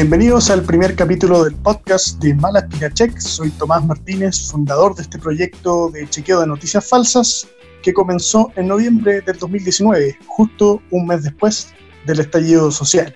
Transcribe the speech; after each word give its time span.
Bienvenidos 0.00 0.48
al 0.50 0.62
primer 0.62 0.94
capítulo 0.94 1.42
del 1.42 1.56
podcast 1.56 2.22
de 2.22 2.32
Mala 2.32 2.68
Check. 2.94 3.18
Soy 3.18 3.50
Tomás 3.50 3.84
Martínez, 3.84 4.48
fundador 4.48 4.94
de 4.94 5.02
este 5.02 5.18
proyecto 5.18 5.90
de 5.90 6.08
chequeo 6.08 6.38
de 6.38 6.46
noticias 6.46 6.88
falsas 6.88 7.48
que 7.82 7.92
comenzó 7.92 8.52
en 8.54 8.68
noviembre 8.68 9.22
del 9.22 9.36
2019, 9.38 10.16
justo 10.28 10.80
un 10.92 11.08
mes 11.08 11.24
después 11.24 11.74
del 12.06 12.20
estallido 12.20 12.70
social. 12.70 13.12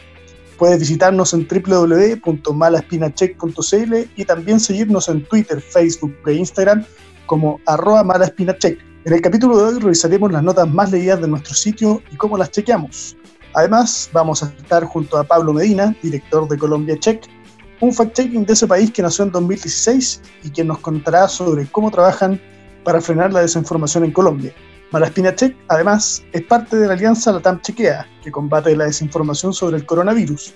Puedes 0.59 0.81
visitarnos 0.81 1.33
en 1.35 1.47
www.malaspinacheck.cl 1.47 3.95
y 4.17 4.25
también 4.25 4.59
seguirnos 4.59 5.09
en 5.09 5.25
Twitter, 5.27 5.61
Facebook 5.61 6.17
e 6.27 6.33
Instagram 6.33 6.85
como 7.27 7.61
arroba. 7.65 8.05
En 8.41 8.57
el 9.05 9.21
capítulo 9.21 9.57
de 9.57 9.63
hoy 9.63 9.79
revisaremos 9.79 10.33
las 10.33 10.43
notas 10.43 10.69
más 10.69 10.91
leídas 10.91 11.21
de 11.21 11.29
nuestro 11.29 11.55
sitio 11.55 12.03
y 12.11 12.17
cómo 12.17 12.37
las 12.37 12.51
chequeamos. 12.51 13.17
Además, 13.55 14.09
vamos 14.13 14.43
a 14.43 14.47
estar 14.47 14.85
junto 14.85 15.19
a 15.19 15.25
Pablo 15.25 15.53
Medina, 15.53 15.95
director 16.03 16.49
de 16.49 16.59
Colombia 16.59 16.99
Check, 16.99 17.25
un 17.81 17.93
fact-checking 17.93 18.47
de 18.47 18.53
ese 18.53 18.67
país 18.67 18.91
que 18.91 19.03
nació 19.03 19.25
en 19.25 19.33
2016 19.33 20.23
y 20.45 20.51
quien 20.51 20.69
nos 20.69 20.79
contará 20.79 21.29
sobre 21.29 21.67
cómo 21.67 21.91
trabajan 21.91 22.41
para 22.85 23.01
frenar 23.01 23.33
la 23.33 23.41
desinformación 23.41 24.05
en 24.05 24.13
Colombia. 24.13 24.55
Malaspina 24.93 25.35
Check, 25.35 25.57
además, 25.69 26.23
es 26.33 26.43
parte 26.43 26.77
de 26.77 26.87
la 26.87 26.95
alianza 26.95 27.33
Latam 27.33 27.61
Chequea, 27.61 28.07
que 28.23 28.31
combate 28.31 28.77
la 28.77 28.85
desinformación 28.85 29.53
sobre 29.53 29.79
el 29.79 29.87
coronavirus. 29.87 30.55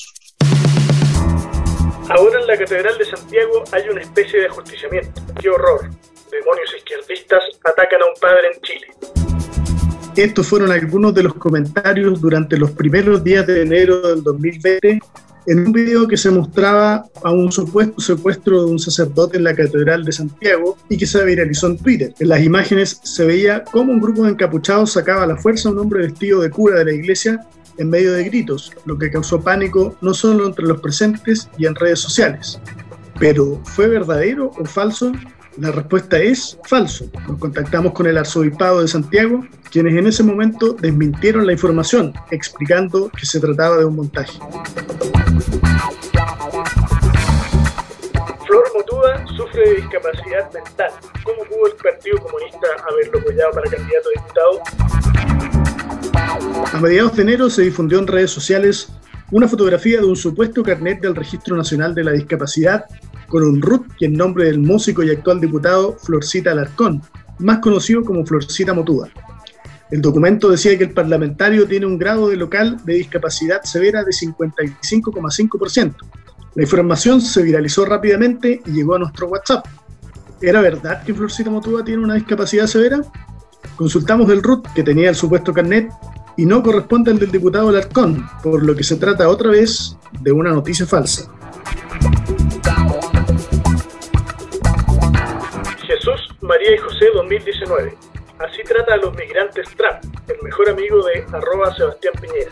Ahora 2.08 2.40
en 2.40 2.46
la 2.46 2.56
Catedral 2.56 2.96
de 3.00 3.06
Santiago 3.06 3.64
hay 3.72 3.90
una 3.90 4.02
especie 4.02 4.40
de 4.42 4.46
ajusticiamiento. 4.46 5.22
¡Qué 5.42 5.50
horror! 5.50 5.90
Demonios 6.30 6.76
izquierdistas 6.78 7.44
atacan 7.64 8.00
a 8.00 8.06
un 8.06 8.14
padre 8.22 8.42
en 8.54 8.62
Chile. 8.62 8.88
Estos 10.16 10.48
fueron 10.48 10.72
algunos 10.72 11.16
de 11.16 11.24
los 11.24 11.34
comentarios 11.34 12.22
durante 12.22 12.58
los 12.58 12.72
primeros 12.72 13.24
días 13.24 13.48
de 13.48 13.64
enero 13.64 14.02
del 14.02 14.22
2020 14.22 15.00
en 15.48 15.60
un 15.66 15.72
video 15.72 16.08
que 16.08 16.16
se 16.16 16.30
mostraba 16.30 17.06
a 17.24 17.32
un 17.32 17.52
supuesto 17.52 18.00
secuestro 18.00 18.66
de 18.66 18.72
un 18.72 18.80
sacerdote 18.80 19.38
en 19.38 19.44
la 19.44 19.56
Catedral 19.56 20.06
de 20.06 20.12
Santiago 20.12 20.78
y 20.90 20.98
que 20.98 21.08
se 21.08 21.26
viralizó 21.26 21.68
en 21.68 21.78
Twitter. 21.80 22.14
En 22.20 22.30
las 22.30 22.42
imágenes 22.42 23.00
se 23.04 23.26
veía 23.26 23.64
cómo 23.64 23.92
un 23.92 24.00
grupo 24.00 24.24
de 24.24 24.30
encapuchados 24.30 24.92
sacaba 24.92 25.24
a 25.24 25.28
la 25.28 25.38
fuerza 25.38 25.70
a 25.70 25.72
un 25.72 25.80
hombre 25.80 26.04
vestido 26.04 26.42
de 26.42 26.52
cura 26.52 26.78
de 26.78 26.86
la 26.86 26.94
iglesia 26.94 27.48
en 27.78 27.90
medio 27.90 28.14
de 28.14 28.24
gritos, 28.24 28.72
lo 28.86 28.98
que 28.98 29.12
causó 29.12 29.42
pánico 29.42 29.96
no 30.02 30.14
solo 30.14 30.48
entre 30.48 30.66
los 30.66 30.82
presentes 30.82 31.50
y 31.58 31.66
en 31.66 31.76
redes 31.76 32.00
sociales. 32.00 32.60
Pero, 33.20 33.62
¿fue 33.64 33.88
verdadero 33.88 34.52
o 34.58 34.66
falso? 34.66 35.12
La 35.58 35.72
respuesta 35.72 36.18
es 36.18 36.60
falso. 36.66 37.06
Nos 37.30 37.40
contactamos 37.40 37.94
con 37.94 38.08
el 38.08 38.18
arzobispado 38.18 38.82
de 38.82 38.90
Santiago, 38.90 39.46
quienes 39.72 39.96
en 39.96 40.08
ese 40.08 40.22
momento 40.22 40.74
desmintieron 40.74 41.46
la 41.46 41.54
información, 41.54 42.14
explicando 42.32 43.10
que 43.10 43.26
se 43.26 43.40
trataba 43.40 43.78
de 43.78 43.86
un 43.86 43.96
montaje. 43.96 44.38
Flor 48.46 48.64
Motuda 48.76 49.26
sufre 49.38 49.70
de 49.70 49.76
discapacidad 49.76 50.52
mental. 50.52 50.92
¿Cómo 51.24 51.44
pudo 51.46 51.68
el 51.68 51.76
Partido 51.82 52.18
Comunista 52.18 52.68
haberlo 52.90 53.20
apoyado 53.20 53.52
para 53.52 53.72
candidato 53.72 54.10
a 54.10 54.22
diputado? 54.22 55.35
A 56.74 56.80
mediados 56.82 57.16
de 57.16 57.22
enero 57.22 57.50
se 57.50 57.62
difundió 57.62 57.98
en 57.98 58.08
redes 58.08 58.32
sociales 58.32 58.90
una 59.32 59.48
fotografía 59.48 60.00
de 60.00 60.06
un 60.06 60.18
supuesto 60.18 60.64
carnet 60.64 61.02
del 61.02 61.16
Registro 61.16 61.56
Nacional 61.56 61.96
de 61.96 62.04
la 62.04 62.12
Discapacidad 62.12 62.86
con 63.30 63.44
un 63.44 63.62
RUT 63.62 63.88
y 64.00 64.06
el 64.06 64.14
nombre 64.14 64.46
del 64.46 64.60
músico 64.60 65.02
y 65.02 65.12
actual 65.12 65.40
diputado 65.40 65.96
Florcita 65.98 66.52
Alarcón, 66.52 67.02
más 67.40 67.60
conocido 67.60 68.04
como 68.04 68.26
Florcita 68.26 68.74
Motuda. 68.74 69.10
El 69.92 70.02
documento 70.02 70.50
decía 70.50 70.78
que 70.78 70.84
el 70.84 70.94
parlamentario 70.94 71.66
tiene 71.68 71.86
un 71.86 71.98
grado 71.98 72.28
de 72.28 72.36
local 72.36 72.80
de 72.84 72.96
discapacidad 72.96 73.64
severa 73.64 74.04
de 74.04 74.12
55,5%. 74.12 75.96
La 76.56 76.64
información 76.64 77.22
se 77.22 77.44
viralizó 77.44 77.86
rápidamente 77.86 78.62
y 78.66 78.72
llegó 78.72 78.96
a 78.96 79.00
nuestro 79.00 79.28
WhatsApp. 79.28 79.66
¿Era 80.42 80.60
verdad 80.60 81.02
que 81.04 81.14
Florcita 81.14 81.50
Motuda 81.50 81.86
tiene 81.86 82.04
una 82.04 82.16
discapacidad 82.16 82.68
severa? 82.68 83.02
Consultamos 83.78 84.30
el 84.32 84.44
RUT 84.44 84.68
que 84.74 84.84
tenía 84.84 85.10
el 85.10 85.16
supuesto 85.16 85.54
carnet 85.54 85.90
y 86.38 86.46
no 86.46 86.62
corresponde 86.62 87.12
al 87.12 87.20
del 87.20 87.32
diputado 87.32 87.72
Larcón, 87.72 88.28
por 88.44 88.64
lo 88.64 88.76
que 88.76 88.84
se 88.84 88.98
trata 88.98 89.30
otra 89.30 89.52
vez 89.52 89.98
de 90.22 90.32
una 90.32 90.52
noticia 90.52 90.86
falsa. 90.86 91.32
Jesús, 95.86 96.36
María 96.42 96.76
y 96.76 96.78
José 96.78 97.06
2019. 97.14 97.98
Así 98.40 98.64
trata 98.64 98.96
a 98.96 98.98
los 98.98 99.16
migrantes 99.16 99.68
Trump, 99.78 100.16
el 100.28 100.36
mejor 100.44 100.70
amigo 100.70 101.04
de 101.06 101.26
arroba 101.32 101.74
Sebastián 101.76 102.14
Piñera. 102.20 102.52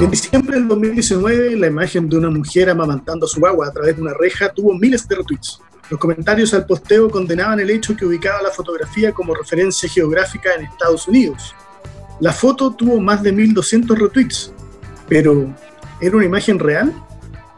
En 0.00 0.10
diciembre 0.10 0.56
del 0.56 0.68
2019, 0.68 1.56
la 1.56 1.66
imagen 1.66 2.08
de 2.08 2.16
una 2.16 2.30
mujer 2.30 2.70
amamantando 2.70 3.26
a 3.26 3.28
su 3.28 3.44
agua 3.46 3.68
a 3.68 3.72
través 3.72 3.96
de 3.96 4.02
una 4.02 4.14
reja 4.14 4.52
tuvo 4.52 4.74
miles 4.74 5.06
de 5.08 5.16
retweets. 5.16 5.60
Los 5.90 6.00
comentarios 6.00 6.54
al 6.54 6.66
posteo 6.66 7.10
condenaban 7.10 7.60
el 7.60 7.70
hecho 7.70 7.96
que 7.96 8.06
ubicaba 8.06 8.42
la 8.42 8.50
fotografía 8.50 9.12
como 9.12 9.34
referencia 9.34 9.88
geográfica 9.88 10.54
en 10.54 10.64
Estados 10.64 11.06
Unidos. 11.06 11.54
La 12.20 12.32
foto 12.32 12.72
tuvo 12.72 13.00
más 13.00 13.22
de 13.22 13.34
1.200 13.34 13.96
retweets, 13.96 14.52
pero 15.08 15.54
¿era 16.00 16.16
una 16.16 16.24
imagen 16.24 16.58
real? 16.58 16.92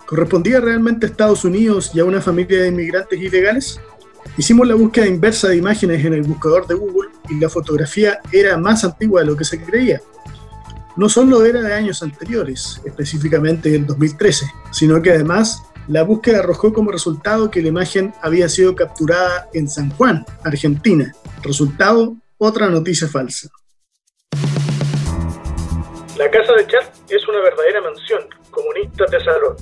¿Correspondía 0.06 0.60
realmente 0.60 1.06
a 1.06 1.10
Estados 1.10 1.44
Unidos 1.44 1.90
y 1.94 2.00
a 2.00 2.04
una 2.04 2.20
familia 2.20 2.62
de 2.62 2.68
inmigrantes 2.68 3.20
ilegales? 3.20 3.80
Hicimos 4.36 4.66
la 4.66 4.74
búsqueda 4.74 5.06
inversa 5.06 5.48
de 5.48 5.56
imágenes 5.56 6.04
en 6.04 6.14
el 6.14 6.22
buscador 6.22 6.66
de 6.66 6.74
Google 6.74 7.10
y 7.28 7.38
la 7.38 7.48
fotografía 7.48 8.20
era 8.32 8.56
más 8.58 8.84
antigua 8.84 9.20
de 9.20 9.26
lo 9.28 9.36
que 9.36 9.44
se 9.44 9.60
creía. 9.62 10.00
No 10.96 11.08
solo 11.08 11.44
era 11.44 11.60
de 11.60 11.74
años 11.74 12.02
anteriores, 12.02 12.80
específicamente 12.84 13.70
del 13.70 13.86
2013, 13.86 14.46
sino 14.72 15.00
que 15.00 15.10
además 15.10 15.62
la 15.88 16.02
búsqueda 16.02 16.40
arrojó 16.40 16.72
como 16.72 16.90
resultado 16.90 17.50
que 17.50 17.62
la 17.62 17.68
imagen 17.68 18.12
había 18.22 18.48
sido 18.48 18.74
capturada 18.74 19.48
en 19.52 19.68
San 19.68 19.90
Juan, 19.90 20.24
Argentina. 20.44 21.12
Resultado, 21.42 22.16
otra 22.38 22.68
noticia 22.68 23.08
falsa. 23.08 23.48
La 26.16 26.30
casa 26.30 26.54
de 26.54 26.66
Char 26.66 26.92
es 27.08 27.28
una 27.28 27.40
verdadera 27.40 27.82
mansión, 27.82 28.20
comunista 28.50 29.04
tesoro. 29.06 29.56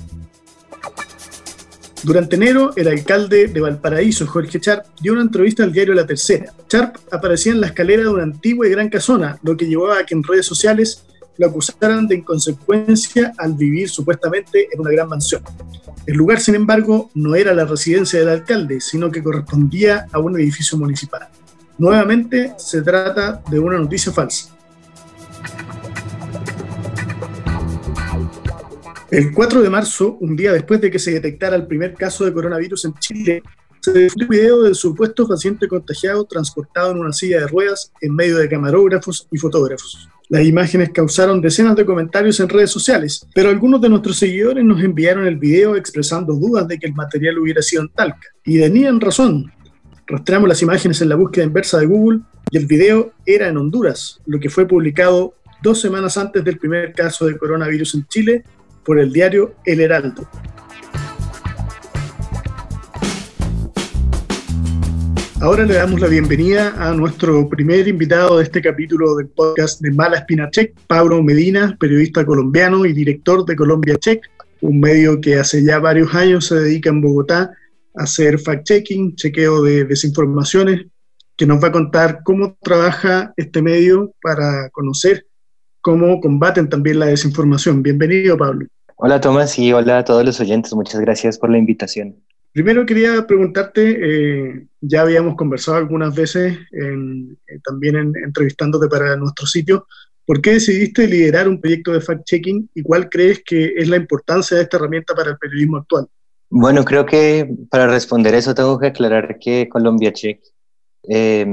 Durante 2.03 2.35
enero, 2.35 2.71
el 2.75 2.87
alcalde 2.87 3.47
de 3.47 3.61
Valparaíso, 3.61 4.27
Jorge 4.27 4.59
Charp, 4.59 4.85
dio 5.01 5.13
una 5.13 5.23
entrevista 5.23 5.63
al 5.63 5.73
diario 5.73 5.93
La 5.95 6.05
Tercera. 6.05 6.53
Charp 6.67 6.97
aparecía 7.11 7.51
en 7.51 7.61
la 7.61 7.67
escalera 7.67 8.03
de 8.03 8.09
una 8.09 8.23
antigua 8.23 8.67
y 8.67 8.71
gran 8.71 8.89
casona, 8.89 9.39
lo 9.41 9.57
que 9.57 9.65
llevaba 9.65 9.99
a 9.99 10.05
que 10.05 10.13
en 10.13 10.23
redes 10.23 10.45
sociales 10.45 11.03
lo 11.37 11.47
acusaran 11.47 12.07
de 12.07 12.15
inconsecuencia 12.15 13.33
al 13.37 13.53
vivir 13.53 13.89
supuestamente 13.89 14.69
en 14.71 14.79
una 14.79 14.91
gran 14.91 15.09
mansión. 15.09 15.43
El 16.07 16.17
lugar, 16.17 16.39
sin 16.39 16.53
embargo, 16.53 17.09
no 17.15 17.33
era 17.33 17.53
la 17.53 17.65
residencia 17.65 18.19
del 18.19 18.29
alcalde, 18.29 18.79
sino 18.79 19.09
que 19.09 19.23
correspondía 19.23 20.05
a 20.11 20.19
un 20.19 20.39
edificio 20.39 20.77
municipal. 20.77 21.27
Nuevamente, 21.79 22.53
se 22.57 22.83
trata 22.83 23.41
de 23.49 23.59
una 23.59 23.79
noticia 23.79 24.11
falsa. 24.11 24.55
El 29.09 29.33
4 29.33 29.61
de 29.61 29.69
marzo, 29.69 30.17
un 30.19 30.35
día 30.35 30.53
después 30.53 30.79
de 30.79 30.91
que 30.91 30.99
se 30.99 31.11
detectara 31.11 31.55
el 31.55 31.65
primer 31.65 31.95
caso 31.95 32.25
de 32.25 32.33
coronavirus 32.33 32.85
en 32.85 32.93
Chile, 32.95 33.43
se 33.79 33.93
difundió 33.93 34.25
un 34.25 34.29
video 34.29 34.61
del 34.63 34.75
supuesto 34.75 35.27
paciente 35.27 35.67
contagiado 35.67 36.23
transportado 36.25 36.91
en 36.91 36.99
una 36.99 37.13
silla 37.13 37.39
de 37.39 37.47
ruedas 37.47 37.91
en 38.01 38.15
medio 38.15 38.37
de 38.37 38.49
camarógrafos 38.49 39.27
y 39.31 39.37
fotógrafos. 39.37 40.09
Las 40.35 40.45
imágenes 40.45 40.89
causaron 40.89 41.39
decenas 41.39 41.77
de 41.77 41.85
comentarios 41.85 42.41
en 42.41 42.49
redes 42.49 42.69
sociales, 42.69 43.25
pero 43.33 43.47
algunos 43.47 43.79
de 43.79 43.87
nuestros 43.87 44.17
seguidores 44.17 44.65
nos 44.65 44.83
enviaron 44.83 45.25
el 45.25 45.37
video 45.37 45.77
expresando 45.77 46.33
dudas 46.33 46.67
de 46.67 46.77
que 46.77 46.87
el 46.87 46.93
material 46.93 47.37
hubiera 47.37 47.61
sido 47.61 47.83
en 47.83 47.87
Talca. 47.87 48.27
Y 48.43 48.59
tenían 48.59 48.99
razón. 48.99 49.49
Rastreamos 50.05 50.49
las 50.49 50.61
imágenes 50.61 51.01
en 51.01 51.07
la 51.07 51.15
búsqueda 51.15 51.45
inversa 51.45 51.79
de 51.79 51.85
Google 51.85 52.19
y 52.51 52.57
el 52.57 52.65
video 52.65 53.13
era 53.25 53.47
en 53.47 53.55
Honduras, 53.55 54.19
lo 54.25 54.37
que 54.37 54.49
fue 54.49 54.67
publicado 54.67 55.35
dos 55.63 55.79
semanas 55.79 56.17
antes 56.17 56.43
del 56.43 56.57
primer 56.57 56.91
caso 56.91 57.27
de 57.27 57.37
coronavirus 57.37 57.95
en 57.95 58.05
Chile 58.07 58.43
por 58.83 58.99
el 58.99 59.13
diario 59.13 59.55
El 59.63 59.79
Heraldo. 59.79 60.27
Ahora 65.41 65.65
le 65.65 65.73
damos 65.73 65.99
la 65.99 66.07
bienvenida 66.07 66.73
a 66.77 66.93
nuestro 66.93 67.49
primer 67.49 67.85
invitado 67.89 68.37
de 68.37 68.43
este 68.43 68.61
capítulo 68.61 69.17
del 69.17 69.27
podcast 69.27 69.81
de 69.81 69.91
Mala 69.91 70.19
Espina 70.19 70.49
Check, 70.49 70.73
Pablo 70.87 71.21
Medina, 71.21 71.75
periodista 71.77 72.25
colombiano 72.25 72.85
y 72.85 72.93
director 72.93 73.45
de 73.45 73.55
Colombia 73.55 73.97
Check, 73.97 74.25
un 74.61 74.79
medio 74.79 75.19
que 75.19 75.35
hace 75.35 75.61
ya 75.61 75.79
varios 75.79 76.15
años 76.15 76.45
se 76.45 76.55
dedica 76.55 76.89
en 76.89 77.01
Bogotá 77.01 77.51
a 77.95 78.03
hacer 78.03 78.39
fact-checking, 78.39 79.15
chequeo 79.15 79.61
de 79.61 79.83
desinformaciones, 79.83 80.85
que 81.35 81.45
nos 81.45 81.61
va 81.61 81.67
a 81.67 81.73
contar 81.73 82.21
cómo 82.23 82.57
trabaja 82.61 83.33
este 83.35 83.61
medio 83.61 84.13
para 84.21 84.69
conocer 84.69 85.25
cómo 85.81 86.21
combaten 86.21 86.69
también 86.69 86.99
la 86.99 87.07
desinformación. 87.07 87.83
Bienvenido, 87.83 88.37
Pablo. 88.37 88.67
Hola, 88.95 89.19
Tomás, 89.19 89.59
y 89.59 89.73
hola 89.73 89.99
a 89.99 90.05
todos 90.05 90.23
los 90.23 90.39
oyentes. 90.39 90.73
Muchas 90.73 91.01
gracias 91.01 91.37
por 91.37 91.49
la 91.49 91.57
invitación. 91.57 92.15
Primero 92.55 92.85
quería 92.85 93.27
preguntarte, 93.27 93.97
eh, 93.99 94.67
ya 94.79 95.01
habíamos 95.01 95.35
conversado 95.35 95.75
algunas 95.75 96.15
veces 96.15 96.57
eh, 96.71 97.59
también 97.61 97.97
en, 97.97 98.13
entrevistándote 98.15 98.87
para 98.87 99.17
nuestro 99.17 99.45
sitio, 99.45 99.85
¿por 100.25 100.41
qué 100.41 100.51
decidiste 100.51 101.05
liderar 101.05 101.49
un 101.49 101.59
proyecto 101.59 101.91
de 101.91 101.99
fact-checking 101.99 102.69
y 102.73 102.81
cuál 102.81 103.09
crees 103.09 103.43
que 103.45 103.73
es 103.75 103.89
la 103.89 103.97
importancia 103.97 104.55
de 104.55 104.63
esta 104.63 104.77
herramienta 104.77 105.13
para 105.13 105.31
el 105.31 105.37
periodismo 105.37 105.75
actual? 105.75 106.07
Bueno, 106.49 106.85
creo 106.85 107.05
que 107.05 107.45
para 107.69 107.87
responder 107.87 108.33
eso 108.35 108.55
tengo 108.55 108.79
que 108.79 108.87
aclarar 108.87 109.37
que 109.37 109.67
Colombia 109.67 110.13
Check 110.13 110.39
eh, 111.09 111.45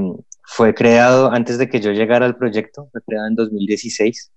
fue 0.44 0.72
creado 0.72 1.32
antes 1.32 1.58
de 1.58 1.68
que 1.68 1.80
yo 1.80 1.90
llegara 1.90 2.26
al 2.26 2.36
proyecto, 2.36 2.88
fue 2.92 3.00
creado 3.02 3.26
en 3.26 3.34
2016 3.34 4.30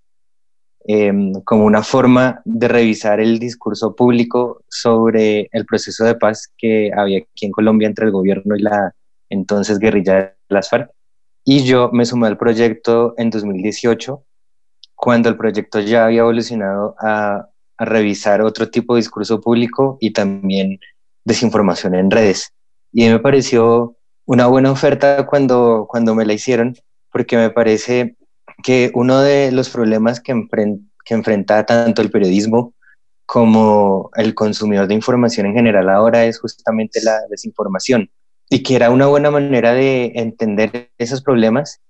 Em, 0.88 1.34
como 1.44 1.66
una 1.66 1.82
forma 1.82 2.44
de 2.46 2.68
revisar 2.68 3.20
el 3.20 3.40
discurso 3.40 3.96
público 3.96 4.62
sobre 4.70 5.50
el 5.52 5.66
proceso 5.66 6.06
de 6.06 6.14
paz 6.14 6.54
que 6.56 6.92
había 6.96 7.20
aquí 7.20 7.48
en 7.48 7.52
Colombia 7.52 7.88
entre 7.88 8.06
el 8.06 8.12
gobierno 8.12 8.56
y 8.56 8.62
la 8.62 8.94
entonces 9.32 9.80
guerrilla 9.80 10.16
de 10.16 10.34
las 10.48 10.70
FARC. 10.70 10.92
Y 11.44 11.64
yo 11.64 11.90
me 11.92 12.06
sumé 12.06 12.28
al 12.28 12.38
proyecto 12.38 13.16
en 13.18 13.32
2018, 13.32 14.24
cuando 14.94 15.28
el 15.30 15.38
proyecto 15.38 15.80
ya 15.80 16.06
había 16.06 16.20
evolucionado 16.20 16.96
a, 17.00 17.48
a 17.78 17.86
revisar 17.86 18.42
otro 18.42 18.70
tipo 18.70 18.94
de 18.94 19.00
discurso 19.00 19.42
público 19.42 19.98
y 20.00 20.14
también 20.14 20.80
desinformación 21.24 21.96
en 21.96 22.12
redes. 22.12 22.54
Y 22.92 23.10
me 23.10 23.18
pareció 23.18 23.96
una 24.26 24.46
buena 24.46 24.72
oferta 24.72 25.26
cuando, 25.26 25.88
cuando 25.90 26.14
me 26.14 26.26
la 26.26 26.34
hicieron, 26.34 26.76
porque 27.12 27.38
me 27.38 27.50
parece 27.50 28.18
que 28.64 28.92
uno 28.94 29.22
de 29.22 29.52
los 29.52 29.70
problemas 29.70 30.20
que, 30.20 30.34
que 31.04 31.14
enfrenta 31.14 31.66
tanto 31.66 32.02
el 32.02 32.12
periodismo 32.12 32.74
como 33.26 34.12
el 34.16 34.34
consumidor 34.34 34.88
de 34.88 34.94
información 34.94 35.48
en 35.48 35.56
general 35.56 35.90
ahora 35.90 36.26
es 36.26 36.40
justamente 36.40 37.02
la 37.04 37.20
desinformación 37.30 38.10
y 38.50 38.62
que 38.62 38.76
era 38.76 38.92
una 38.92 39.08
buena 39.08 39.32
manera 39.32 39.74
de 39.74 40.12
entender 40.16 40.90
esos 40.98 41.22
problemas 41.22 41.82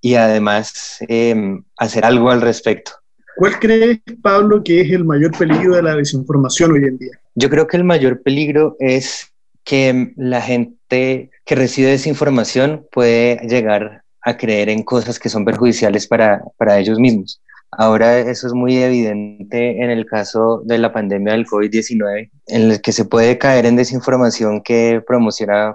y 0.00 0.16
además 0.16 0.98
em, 1.08 1.64
hacer 1.78 2.04
algo 2.04 2.30
al 2.30 2.42
respecto. 2.42 2.92
¿Cuál 3.36 3.58
crees, 3.58 4.00
Pablo, 4.22 4.62
que 4.62 4.82
es 4.82 4.90
el 4.92 5.04
mayor 5.04 5.36
peligro 5.36 5.74
de 5.74 5.82
la 5.82 5.96
desinformación 5.96 6.72
hoy 6.72 6.84
en 6.84 6.98
día? 6.98 7.18
Yo 7.34 7.50
creo 7.50 7.66
que 7.66 7.78
el 7.78 7.84
mayor 7.84 8.22
peligro 8.22 8.76
es 8.78 9.32
que 9.64 10.12
la 10.16 10.40
gente 10.42 11.30
que 11.44 11.54
recibe 11.54 11.88
desinformación 11.88 12.86
puede 12.92 13.38
llegar 13.48 14.03
a 14.24 14.36
creer 14.36 14.68
en 14.68 14.82
cosas 14.82 15.18
que 15.18 15.28
son 15.28 15.44
perjudiciales 15.44 16.06
para, 16.06 16.42
para 16.56 16.78
ellos 16.78 16.98
mismos. 16.98 17.40
Ahora 17.76 18.18
eso 18.18 18.46
es 18.46 18.52
muy 18.52 18.76
evidente 18.82 19.82
en 19.82 19.90
el 19.90 20.06
caso 20.06 20.62
de 20.64 20.78
la 20.78 20.92
pandemia 20.92 21.32
del 21.32 21.46
COVID-19, 21.46 22.30
en 22.46 22.70
el 22.70 22.80
que 22.80 22.92
se 22.92 23.04
puede 23.04 23.36
caer 23.38 23.66
en 23.66 23.76
desinformación 23.76 24.62
que 24.62 25.02
promociona 25.06 25.74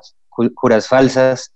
curas 0.56 0.88
falsas 0.88 1.54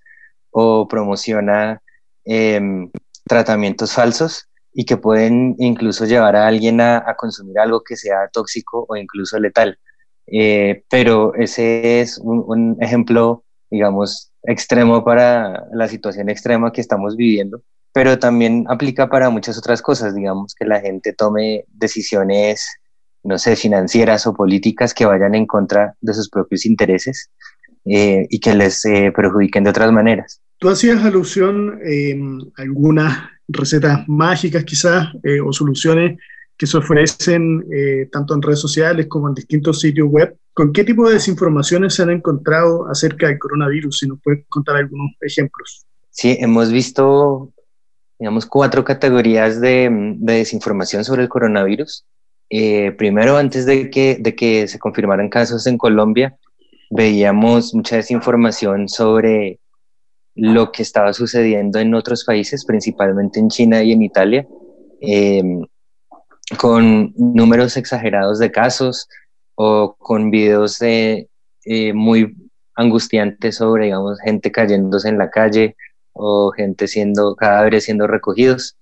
o 0.51 0.87
promociona 0.87 1.81
em, 2.25 2.91
tratamientos 3.25 3.93
falsos 3.93 4.49
y 4.73 4.85
que 4.85 4.97
pueden 4.97 5.55
incluso 5.59 6.05
llevar 6.05 6.35
a 6.35 6.47
alguien 6.47 6.81
a, 6.81 7.15
consumir 7.17 7.59
algo 7.59 7.83
que 7.83 7.95
sea 7.95 8.27
tóxico 8.31 8.85
o 8.89 8.95
incluso 8.97 9.39
letal. 9.39 9.79
Eh, 10.27 10.83
pero 10.89 11.33
ese 11.35 12.01
es 12.01 12.17
un, 12.17 12.43
un 12.45 12.77
ejemplo, 12.81 13.45
digamos, 13.69 14.32
extremo 14.43 15.03
para 15.03 15.65
la 15.71 15.87
situación 15.87 16.29
extrema 16.29 16.71
que 16.71 16.81
estamos 16.81 17.15
viviendo, 17.15 17.61
pero 17.93 18.19
también 18.19 18.65
aplica 18.67 19.09
para 19.09 19.29
muchas 19.29 19.57
otras 19.57 19.81
cosas, 19.81 20.15
digamos, 20.15 20.55
que 20.55 20.65
la 20.65 20.81
gente 20.81 21.13
tome 21.13 21.65
decisiones, 21.69 22.67
no 23.23 23.37
sé, 23.37 23.55
financieras 23.55 24.27
o 24.27 24.33
políticas 24.33 24.93
que 24.93 25.05
vayan 25.05 25.35
en 25.35 25.45
contra 25.45 25.95
de 26.01 26.13
sus 26.13 26.29
propios 26.29 26.65
intereses 26.65 27.29
eh, 27.85 28.25
y 28.29 28.39
que 28.39 28.53
les 28.55 28.83
eh, 28.85 29.11
perjudiquen 29.15 29.63
de 29.63 29.69
otras 29.69 29.91
maneras. 29.91 30.41
Tú 30.57 30.69
hacías 30.69 31.03
alusión 31.03 31.79
eh, 31.85 32.17
a 32.57 32.61
algunas 32.61 33.29
recetas 33.47 34.07
mágicas 34.07 34.63
quizás 34.63 35.07
o 35.45 35.51
soluciones 35.51 36.17
que 36.57 36.65
se 36.65 36.77
ofrecen 36.77 37.65
tanto 38.09 38.33
en 38.33 38.41
redes 38.41 38.59
sociales 38.59 39.07
como 39.07 39.27
en 39.27 39.33
distintos 39.33 39.81
sitios 39.81 40.07
web 40.07 40.37
¿Con 40.53 40.71
qué 40.71 40.83
tipo 40.83 41.07
de 41.07 41.15
desinformaciones 41.15 41.95
se 41.95 42.03
han 42.03 42.11
encontrado 42.11 42.87
acerca 42.87 43.27
del 43.27 43.39
coronavirus? 43.39 43.97
Si 43.97 44.07
nos 44.07 44.19
puedes 44.21 44.45
contar 44.49 44.75
algunos 44.75 45.11
ejemplos. 45.21 45.85
Sí, 46.11 46.37
hemos 46.39 46.71
visto, 46.71 47.51
digamos, 48.19 48.45
cuatro 48.45 48.83
categorías 48.83 49.59
de, 49.59 49.89
desinformación 50.19 51.03
sobre 51.03 51.23
el 51.23 51.29
coronavirus. 51.29 52.05
Eh, 52.51 52.91
primero, 52.91 53.37
antes 53.37 53.65
de 53.65 53.89
que, 53.89 54.17
de 54.19 54.35
que 54.35 54.67
se 54.67 54.77
confirmaran 54.77 55.29
casos 55.29 55.65
en 55.65 55.77
Colombia, 55.77 56.37
veíamos 56.91 57.73
mucha 57.73 57.95
desinformación 57.95 58.87
sobre 58.87 59.59
lo 60.35 60.71
que 60.71 60.83
estaba 60.83 61.13
sucediendo 61.13 61.79
en 61.79 61.95
otros 61.95 62.25
países, 62.25 62.63
principalmente 62.63 63.39
en 63.39 63.49
China 63.49 63.81
y 63.81 63.91
en 63.91 64.03
Italia, 64.03 64.47
eh, 65.01 65.41
con 66.57 67.13
números 67.15 67.75
exagerados 67.77 68.37
de 68.37 68.51
casos, 68.51 69.07
o 69.55 69.95
con 69.97 70.31
videos 70.31 70.81
eh, 70.81 71.27
muy 71.93 72.35
angustiantes 72.75 73.57
sobre, 73.57 73.85
digamos, 73.85 74.19
gente 74.21 74.51
cayéndose 74.51 75.09
en 75.09 75.17
la 75.17 75.29
calle 75.29 75.75
o 76.13 76.51
gente 76.51 76.87
siendo, 76.87 77.35
cadáveres 77.35 77.85
siendo 77.85 78.07
recogidos, 78.07 78.77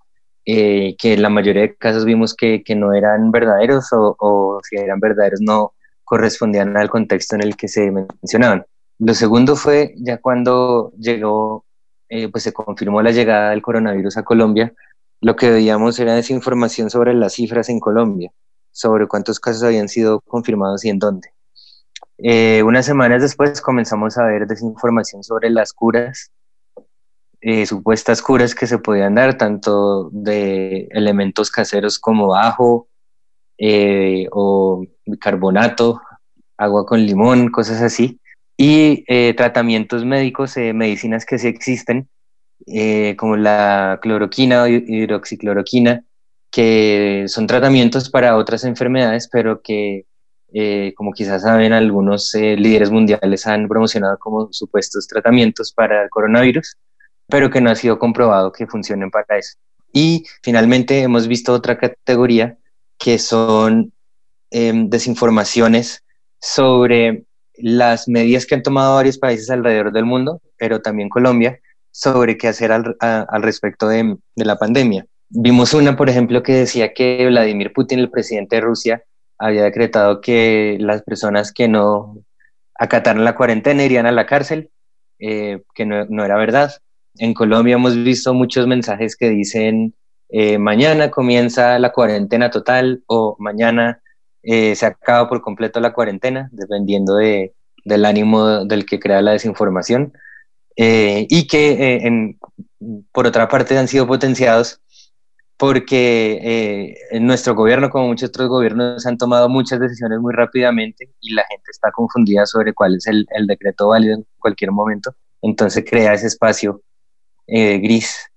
eh, 0.46 0.96
que 0.98 1.18
la 1.18 1.30
mayoría 1.30 1.64
de 1.64 1.76
casos 1.76 2.06
vimos 2.06 2.36
que, 2.36 2.64
que 2.64 2.76
no 2.76 2.94
eran 2.94 3.32
verdaderos 3.32 3.92
o, 3.94 4.16
o, 4.20 4.60
si 4.64 4.76
eran 4.78 5.00
verdaderos 5.00 5.42
no 5.42 5.74
correspondían 6.04 6.76
al 6.78 6.90
contexto 6.90 7.36
en 7.36 7.44
el 7.44 7.56
que 7.56 7.68
se 7.68 7.92
mencionaban. 7.92 8.66
Lo 9.00 9.14
segundo 9.14 9.56
fue 9.56 9.94
ya 9.98 10.18
cuando 10.18 10.92
llegó, 10.98 11.66
eh, 12.10 12.28
pues 12.30 12.44
se 12.44 12.54
confirmó 12.54 13.02
la 13.02 13.12
llegada 13.12 13.52
del 13.52 13.62
coronavirus 13.62 14.18
a 14.18 14.24
Colombia, 14.24 14.74
lo 15.22 15.36
que 15.36 15.52
veíamos 15.52 16.00
era 16.00 16.16
desinformación 16.16 16.90
sobre 16.90 17.14
las 17.14 17.34
cifras 17.34 17.70
en 17.70 17.80
Colombia 17.80 18.32
sobre 18.72 19.08
cuántos 19.08 19.40
casos 19.40 19.64
habían 19.64 19.90
sido 19.90 20.22
confirmados 20.22 20.86
y 20.86 20.90
en 20.90 21.00
dónde. 21.00 21.30
Eh, 22.24 22.62
unas 22.62 22.86
semanas 22.86 23.22
después 23.24 23.62
comenzamos 23.62 24.18
a 24.18 24.26
ver 24.26 24.46
desinformación 24.46 25.24
sobre 25.24 25.50
las 25.50 25.74
curas, 25.74 26.32
eh, 27.42 27.66
supuestas 27.66 28.22
curas 28.22 28.54
que 28.54 28.68
se 28.68 28.78
podían 28.78 29.16
dar, 29.16 29.38
tanto 29.38 30.10
de 30.12 30.88
elementos 30.92 31.50
caseros 31.50 31.98
como 31.98 32.36
ajo 32.36 32.88
eh, 33.58 34.28
o 34.32 34.86
bicarbonato, 35.06 36.00
agua 36.58 36.86
con 36.86 37.04
limón, 37.04 37.50
cosas 37.50 37.82
así, 37.82 38.20
y 38.56 39.04
tratamientos 39.34 40.06
médicos, 40.06 40.56
medicinas 40.56 41.26
que 41.26 41.40
sí 41.40 41.48
existen, 41.48 42.08
como 43.18 43.36
la 43.36 43.98
cloroquina 44.00 44.62
o 44.62 44.68
hidroxicloroquina, 44.68 46.04
que 46.52 47.26
son 47.28 47.48
tratamientos 47.48 48.10
para 48.10 48.36
otras 48.36 48.66
enfermedades, 48.66 49.30
pero 49.32 49.62
que, 49.62 50.06
eh, 50.54 50.94
como 50.96 51.14
quizás 51.14 51.44
saben, 51.44 51.72
algunos 51.72 52.36
eh, 52.36 52.58
líderes 52.58 52.92
mundiales 52.92 53.48
han 53.48 53.68
promocionado 53.70 54.20
como 54.20 54.50
supuestos 54.52 55.08
tratamientos 55.08 55.72
para 55.72 56.04
el 56.04 56.10
coronavirus, 56.10 56.78
pero 57.28 57.50
que 57.50 57.62
no 57.62 57.72
ha 57.72 57.76
sido 57.76 57.98
comprobado 57.98 58.52
que 58.52 58.68
funcionen 58.68 59.10
para 59.10 59.38
eso. 59.40 59.58
Y 59.94 60.26
finalmente 60.44 61.02
hemos 61.02 61.28
visto 61.28 61.54
otra 61.54 61.78
categoría 61.78 62.58
que 62.98 63.18
son 63.18 63.94
em, 64.52 64.90
desinformaciones 64.90 66.04
sobre 66.40 67.26
las 67.56 68.08
medidas 68.08 68.46
que 68.46 68.56
han 68.56 68.64
tomado 68.64 68.96
varios 68.96 69.18
países 69.18 69.50
alrededor 69.50 69.94
del 69.94 70.06
mundo, 70.06 70.42
pero 70.58 70.82
también 70.82 71.10
Colombia, 71.10 71.60
sobre 71.92 72.38
qué 72.38 72.50
hacer 72.50 72.72
al, 72.72 72.96
al 73.00 73.44
respecto 73.44 73.88
de, 73.88 74.18
de 74.36 74.46
la 74.46 74.58
pandemia. 74.58 75.06
Vimos 75.34 75.74
una, 75.74 75.96
por 75.96 76.10
ejemplo, 76.10 76.44
que 76.44 76.54
decía 76.54 76.94
que 76.94 77.26
Vladimir 77.28 77.72
Putin, 77.74 78.00
el 78.00 78.10
presidente 78.12 78.58
de 78.58 78.62
Rusia, 78.62 79.04
había 79.38 79.64
decretado 79.64 80.22
que 80.22 80.78
las 80.80 81.04
personas 81.04 81.52
que 81.54 81.68
no 81.68 82.18
acataran 82.76 83.24
la 83.24 83.36
cuarentena 83.36 83.84
irían 83.84 84.06
a 84.06 84.12
la 84.12 84.26
cárcel, 84.26 84.72
eh, 85.20 85.62
que 85.74 85.86
no, 85.86 86.26
era 86.26 86.36
verdad. 86.38 86.72
En 87.18 87.34
Colombia 87.34 87.76
hemos 87.76 87.96
visto 88.04 88.34
muchos 88.34 88.68
mensajes 88.68 89.16
que 89.16 89.30
dicen 89.30 89.96
eh, 90.30 90.58
mañana 90.58 91.10
comienza 91.12 91.80
la 91.80 91.92
cuarentena 91.92 92.50
total 92.52 93.04
o 93.08 93.36
mañana 93.40 94.02
eh, 94.44 94.76
se 94.76 94.86
acaba 94.86 95.30
por 95.30 95.42
completo 95.42 95.80
la 95.80 95.94
cuarentena, 95.94 96.50
dependiendo 96.52 97.16
de, 97.16 97.54
del 97.86 98.06
ánimo 98.06 98.66
del 98.66 98.86
que 98.86 99.00
crea 99.00 99.22
la 99.22 99.32
desinformación. 99.34 100.14
eh, 100.76 101.28
y 101.30 101.48
que 101.48 101.72
eh, 101.74 102.08
en, 102.08 102.40
por 103.12 103.28
otra 103.28 103.48
parte 103.48 103.78
han 103.78 103.88
sido 103.88 104.08
potenciados 104.08 104.81
porque 105.62 106.40
eh, 107.12 107.20
nuestro 107.20 107.54
gobierno, 107.54 107.92
como 107.92 108.08
muchos 108.08 108.30
otros 108.30 108.50
gobiernos, 108.50 109.06
han 109.06 109.16
tomado 109.16 109.48
muchas 109.48 109.80
decisiones 109.80 110.20
muy 110.20 110.34
rápidamente 110.34 111.12
y 111.20 111.36
la 111.36 111.46
gente 111.48 111.70
está 111.70 111.92
confundida 111.92 112.48
sobre 112.48 112.74
cuál 112.74 112.96
es 112.96 113.06
el, 113.06 113.28
el 113.30 113.46
decreto 113.46 113.90
válido 113.90 114.16
en 114.16 114.26
cualquier 114.40 114.72
momento. 114.72 115.16
Entonces 115.40 115.86
crea 115.88 116.16
ese 116.16 116.26
espacio 116.26 116.82
gris 117.48 118.28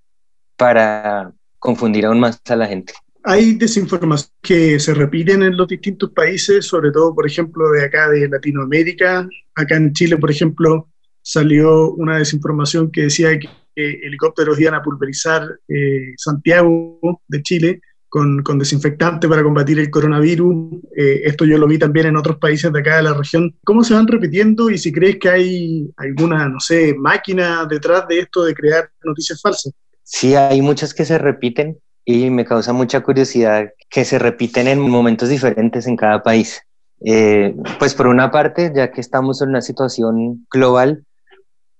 para 0.55 1.33
confundir 1.57 2.05
aún 2.05 2.19
más 2.19 2.39
a 2.47 2.55
la 2.55 2.67
gente. 2.67 2.93
Hay 3.23 3.55
desinformación 3.55 4.29
que 4.43 4.79
se 4.79 4.93
repiten 4.93 5.41
en 5.41 5.57
los 5.57 5.67
distintos 5.67 6.11
países, 6.11 6.67
sobre 6.67 6.91
todo, 6.91 7.15
por 7.15 7.25
ejemplo, 7.25 7.71
de 7.71 7.85
acá 7.85 8.07
de 8.07 8.29
Latinoamérica. 8.29 9.27
Acá 9.55 9.77
en 9.77 9.93
Chile, 9.93 10.17
por 10.17 10.29
ejemplo, 10.29 10.89
salió 11.23 11.89
una 11.93 12.19
desinformación 12.19 12.91
que 12.91 13.01
decía 13.01 13.39
que 13.39 13.49
helicópteros 13.75 14.59
iban 14.59 14.75
a 14.75 14.81
pulverizar 14.81 15.47
eh, 15.67 16.13
Santiago 16.17 16.99
de 17.27 17.41
Chile 17.41 17.81
con, 18.09 18.41
con, 18.43 18.57
desinfectante 18.57 19.27
para 19.27 19.43
combatir 19.43 19.79
el 19.79 19.89
coronavirus. 19.89 20.75
Eh, 20.95 21.21
esto 21.25 21.45
yo 21.45 21.57
lo 21.57 21.67
vi 21.67 21.77
también 21.77 22.07
en 22.07 22.15
otros 22.15 22.37
países 22.37 22.71
de 22.71 22.79
acá 22.79 22.97
de 22.97 23.03
la 23.03 23.13
región. 23.13 23.53
¿Cómo 23.65 23.83
se 23.83 23.93
van 23.93 24.07
repitiendo 24.07 24.69
y 24.69 24.77
si 24.77 24.91
crees 24.91 25.17
que 25.19 25.29
hay 25.29 25.89
alguna, 25.97 26.47
no 26.47 26.59
sé, 26.59 26.95
máquina 26.97 27.65
detrás 27.65 28.07
de 28.07 28.19
esto 28.19 28.45
de 28.45 28.53
crear 28.53 28.89
noticias 29.03 29.41
falsas? 29.41 29.73
Sí, 30.03 30.35
hay 30.35 30.61
muchas 30.61 30.93
que 30.93 31.03
se 31.03 31.17
repiten 31.17 31.77
y 32.05 32.29
me 32.29 32.45
causa 32.45 32.71
mucha 32.71 33.01
curiosidad 33.01 33.73
que 33.89 34.05
se 34.05 34.19
repiten 34.19 34.67
en 34.67 34.79
momentos 34.79 35.27
diferentes 35.29 35.87
en 35.87 35.97
cada 35.97 36.21
país. 36.21 36.61
Eh, 37.03 37.55
pues 37.79 37.93
por 37.93 38.07
una 38.07 38.31
parte, 38.31 38.71
ya 38.73 38.91
que 38.91 39.01
estamos 39.01 39.41
en 39.41 39.49
una 39.49 39.61
situación 39.61 40.47
global, 40.51 41.03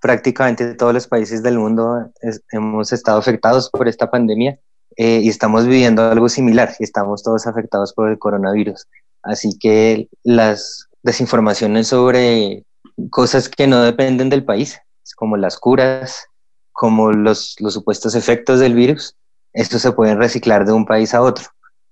prácticamente 0.06 0.76
todos 0.76 0.94
los 0.94 1.08
países 1.08 1.42
del 1.42 1.58
mundo 1.58 2.12
hemos 2.52 2.94
estado 2.94 3.18
afectados 3.18 3.72
por 3.72 3.88
esta 3.88 4.12
pandemia 4.12 4.60
eh, 4.98 5.22
y 5.24 5.30
estamos 5.30 5.66
viviendo 5.66 6.04
algo 6.04 6.30
similar, 6.30 6.76
estamos 6.78 7.24
todos 7.24 7.48
afectados 7.48 7.92
por 7.92 8.12
el 8.12 8.20
coronavirus. 8.20 8.86
Así 9.24 9.58
que 9.58 10.08
las 10.22 10.90
desinformaciones 11.02 11.88
sobre 11.88 12.66
cosas 13.10 13.50
que 13.50 13.66
no 13.66 13.82
dependen 13.82 14.30
del 14.30 14.46
país, 14.46 14.80
como 15.16 15.38
las 15.38 15.58
curas, 15.58 16.28
como 16.72 17.12
los, 17.12 17.56
supuestos 17.70 18.14
efectos 18.14 18.60
del 18.60 18.76
virus, 18.76 19.16
estos 19.54 19.82
se 19.82 19.92
pueden 19.92 20.20
reciclar 20.20 20.68
de 20.68 20.74
un 20.74 20.86
país 20.86 21.16
a 21.16 21.22
otro. 21.24 21.46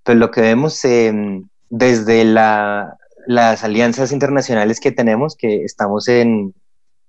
Pero 0.03 0.19
lo 0.19 0.29
que 0.29 0.41
vemos 0.41 0.85
em, 0.85 1.47
desde 1.71 2.25
la, 2.25 2.95
las 3.25 3.63
alianzas 3.63 4.11
internacionales 4.11 4.79
que 4.79 4.91
tenemos, 4.91 5.35
que 5.35 5.63
estamos 5.63 6.07
en, 6.07 6.53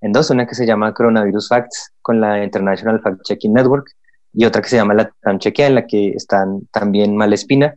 en, 0.05 0.13
dos, 0.13 0.31
una 0.31 0.47
que 0.47 0.55
se 0.55 0.67
llama 0.67 0.93
Coronavirus 0.93 1.49
Facts 1.49 1.93
con 2.03 2.21
la 2.21 2.45
International 2.45 3.01
Fact 3.01 3.23
Checking 3.25 3.55
Network 3.55 3.87
y 4.33 4.45
otra 4.45 4.61
que 4.61 4.69
se 4.69 4.77
llama 4.77 4.95
la 4.95 5.11
TAM 5.23 5.39
Chequea, 5.39 5.69
en 5.69 5.75
la 5.77 5.87
que 5.87 6.11
están 6.11 6.67
también 6.73 7.17
Malespina. 7.17 7.75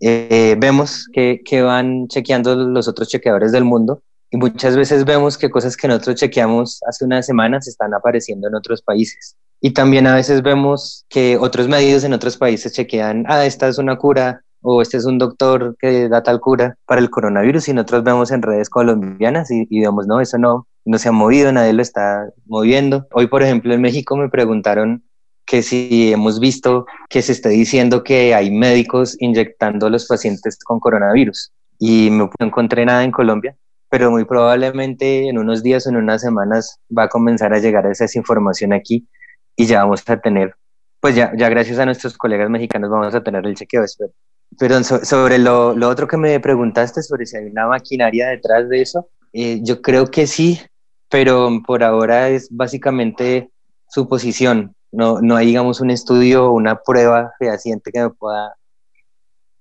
Eh, 0.00 0.56
vemos 0.58 1.08
que, 1.12 1.40
que 1.44 1.62
van 1.62 2.08
chequeando 2.08 2.54
los 2.54 2.88
otros 2.88 3.08
chequeadores 3.08 3.52
del 3.52 3.64
mundo 3.64 4.02
y 4.30 4.36
muchas 4.36 4.76
veces 4.76 5.04
vemos 5.04 5.38
que 5.38 5.50
cosas 5.50 5.76
que 5.76 5.86
nosotros 5.86 6.16
chequeamos 6.16 6.80
hace 6.88 7.04
unas 7.04 7.24
semanas 7.24 7.68
están 7.68 7.94
apareciendo 7.94 8.48
en 8.48 8.56
otros 8.56 8.82
países. 8.82 9.36
Y 9.60 9.70
también 9.70 10.06
a 10.06 10.14
veces 10.16 10.42
vemos 10.42 11.06
que 11.08 11.38
otros 11.38 11.68
medios 11.68 12.04
en 12.04 12.12
otros 12.12 12.36
países 12.36 12.72
chequean, 12.72 13.24
ah, 13.28 13.46
esta 13.46 13.68
es 13.68 13.78
una 13.78 13.96
cura 13.96 14.42
o 14.64 14.82
este 14.82 14.96
es 14.96 15.04
un 15.04 15.18
doctor 15.18 15.76
que 15.78 16.08
da 16.08 16.22
tal 16.22 16.40
cura 16.40 16.76
para 16.86 17.00
el 17.00 17.10
coronavirus 17.10 17.68
y 17.68 17.74
nosotros 17.74 18.02
vemos 18.02 18.30
en 18.30 18.42
redes 18.42 18.70
colombianas 18.70 19.50
y, 19.50 19.66
y 19.70 19.80
vemos, 19.80 20.06
no, 20.06 20.20
eso 20.20 20.38
no, 20.38 20.66
no 20.84 20.98
se 20.98 21.08
ha 21.08 21.12
movido, 21.12 21.52
nadie 21.52 21.72
lo 21.72 21.82
está 21.82 22.30
moviendo. 22.46 23.06
Hoy, 23.12 23.26
por 23.26 23.42
ejemplo, 23.42 23.74
en 23.74 23.82
México 23.82 24.16
me 24.16 24.28
preguntaron 24.28 25.04
que 25.44 25.62
si 25.62 26.12
hemos 26.12 26.40
visto 26.40 26.86
que 27.10 27.20
se 27.22 27.32
esté 27.32 27.50
diciendo 27.50 28.02
que 28.02 28.34
hay 28.34 28.50
médicos 28.50 29.16
inyectando 29.20 29.86
a 29.86 29.90
los 29.90 30.06
pacientes 30.06 30.58
con 30.64 30.80
coronavirus 30.80 31.52
y 31.78 32.08
no 32.10 32.30
encontré 32.40 32.86
nada 32.86 33.04
en 33.04 33.12
Colombia 33.12 33.56
pero 33.94 34.10
muy 34.10 34.24
probablemente 34.24 35.28
en 35.28 35.38
unos 35.38 35.62
días 35.62 35.86
o 35.86 35.90
en 35.90 35.94
unas 35.94 36.20
semanas 36.20 36.80
va 36.90 37.04
a 37.04 37.08
comenzar 37.08 37.54
a 37.54 37.60
llegar 37.60 37.86
esa 37.86 38.06
información 38.18 38.72
aquí 38.72 39.06
y 39.54 39.66
ya 39.66 39.84
vamos 39.84 40.02
a 40.08 40.20
tener, 40.20 40.56
pues 40.98 41.14
ya, 41.14 41.32
ya 41.36 41.48
gracias 41.48 41.78
a 41.78 41.86
nuestros 41.86 42.18
colegas 42.18 42.50
mexicanos 42.50 42.90
vamos 42.90 43.14
a 43.14 43.22
tener 43.22 43.46
el 43.46 43.54
chequeo, 43.54 43.84
espero. 43.84 44.12
Pero 44.58 44.82
sobre 44.82 45.38
lo, 45.38 45.74
lo, 45.74 45.88
otro 45.88 46.06
que 46.06 46.16
me 46.16 46.38
preguntaste, 46.40 47.02
sobre 47.02 47.26
si 47.26 47.36
hay 47.36 47.46
una 47.46 47.66
maquinaria 47.66 48.28
detrás 48.28 48.68
de 48.68 48.82
eso, 48.82 49.08
eh, 49.32 49.60
yo 49.62 49.82
creo 49.82 50.10
que 50.10 50.26
sí, 50.26 50.60
pero 51.08 51.50
por 51.66 51.82
ahora 51.82 52.28
es 52.28 52.48
básicamente 52.50 53.50
suposición. 53.88 54.74
No, 54.92 55.20
no 55.20 55.36
hay, 55.36 55.46
digamos, 55.46 55.80
un 55.80 55.90
estudio 55.90 56.46
o 56.46 56.52
una 56.52 56.80
prueba 56.80 57.32
fehaciente 57.38 57.90
que 57.90 58.00
me 58.00 58.10
pueda 58.10 58.54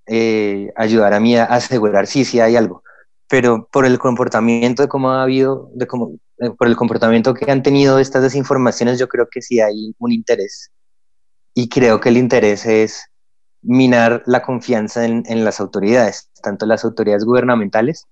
eh, 0.06 0.72
ayudar 0.76 1.14
a 1.14 1.20
mí 1.20 1.36
a 1.36 1.46
asegurar 1.46 2.08
si 2.08 2.26
sí 2.26 2.40
hay 2.40 2.56
algo 2.56 2.84
pero 3.34 3.68
por 3.72 3.88
el 3.88 3.98
comportamiento 3.98 4.84
de 4.84 4.88
cómo 4.88 5.10
ha 5.10 5.24
habido, 5.24 5.72
de 5.74 5.88
cómo, 5.88 6.20
eh, 6.38 6.52
por 6.52 6.68
el 6.68 6.76
comportamiento 6.76 7.34
que 7.34 7.50
han 7.52 7.64
tenido 7.64 7.98
estas 7.98 8.22
desinformaciones, 8.22 9.00
yo 9.00 9.08
creo 9.08 9.28
que 9.28 9.42
sí 9.42 9.60
hay 9.60 9.96
un 9.98 10.12
interés. 10.12 10.72
Y 11.56 11.68
creo 11.68 12.00
que 12.00 12.10
el 12.10 12.18
interés 12.18 12.66
es 12.68 13.06
minar 13.63 14.24
la 14.25 14.41
confianza 14.41 15.05
en, 15.05 15.24
en 15.27 15.43
las 15.43 15.60
autoridades, 15.60 16.29
tanto 16.41 16.65
las 16.65 16.86
autoridades 16.86 17.25
gubernamentales 17.25 18.05